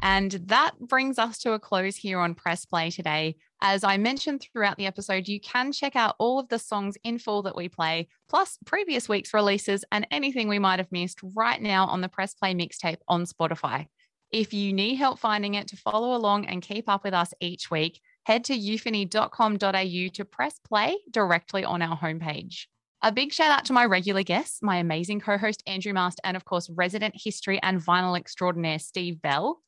[0.03, 3.37] And that brings us to a close here on Press Play today.
[3.61, 7.17] As I mentioned throughout the episode, you can check out all of the songs in
[7.17, 11.61] full that we play, plus previous week's releases and anything we might have missed right
[11.61, 13.87] now on the Press Play mixtape on Spotify.
[14.29, 17.71] If you need help finding it to follow along and keep up with us each
[17.71, 22.65] week, head to euphony.com.au to press play directly on our homepage.
[23.01, 26.35] A big shout out to my regular guests, my amazing co host Andrew Mast, and
[26.35, 29.61] of course, resident history and vinyl extraordinaire Steve Bell.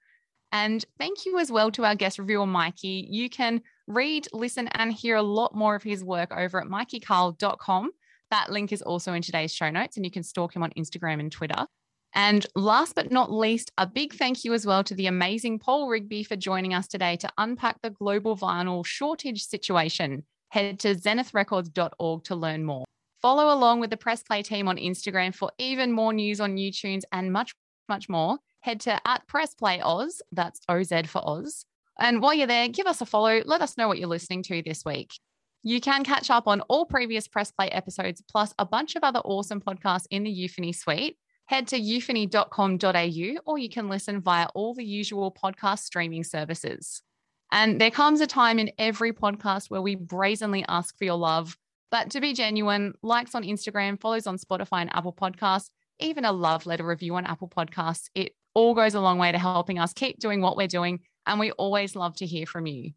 [0.51, 3.07] And thank you as well to our guest reviewer, Mikey.
[3.09, 7.91] You can read, listen, and hear a lot more of his work over at mikeycahill.com.
[8.31, 11.19] That link is also in today's show notes, and you can stalk him on Instagram
[11.19, 11.67] and Twitter.
[12.13, 15.89] And last but not least, a big thank you as well to the amazing Paul
[15.89, 20.23] Rigby for joining us today to unpack the global vinyl shortage situation.
[20.49, 22.85] Head to zenithrecords.org to learn more.
[23.21, 26.71] Follow along with the Press Play team on Instagram for even more news on new
[26.71, 27.53] tunes and much,
[27.89, 28.37] much more.
[28.65, 31.65] Head to at Press Play Oz, that's OZ for Oz.
[31.99, 33.43] And while you're there, give us a follow.
[33.45, 35.13] Let us know what you're listening to this week.
[35.61, 39.19] You can catch up on all previous Press Play episodes, plus a bunch of other
[39.19, 41.19] awesome podcasts in the Euphony suite.
[41.45, 47.03] Head to euphony.com.au or you can listen via all the usual podcast streaming services.
[47.51, 51.55] And there comes a time in every podcast where we brazenly ask for your love.
[51.91, 56.31] But to be genuine, likes on Instagram, follows on Spotify and Apple Podcasts, even a
[56.31, 59.93] love letter review on Apple Podcasts, it all goes a long way to helping us
[59.93, 61.01] keep doing what we're doing.
[61.27, 62.91] And we always love to hear from you.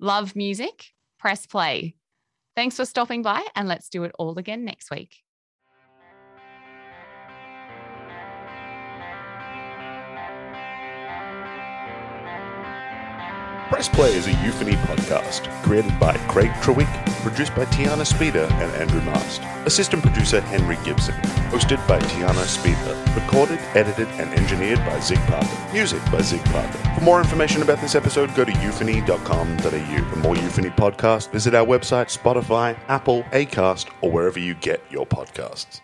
[0.00, 0.86] Love music?
[1.18, 1.94] Press play.
[2.56, 5.25] Thanks for stopping by, and let's do it all again next week.
[13.76, 18.72] Press Play is a euphony podcast created by Craig Trewick, produced by Tiana Speter and
[18.80, 19.42] Andrew Mast.
[19.66, 21.14] Assistant producer Henry Gibson.
[21.52, 23.14] Hosted by Tiana Speter.
[23.14, 25.74] Recorded, edited, and engineered by Zig Parker.
[25.74, 26.78] Music by Zig Parker.
[26.94, 30.10] For more information about this episode, go to euphony.com.au.
[30.10, 35.04] For more Euphony podcasts, visit our website, Spotify, Apple, Acast, or wherever you get your
[35.04, 35.82] podcasts.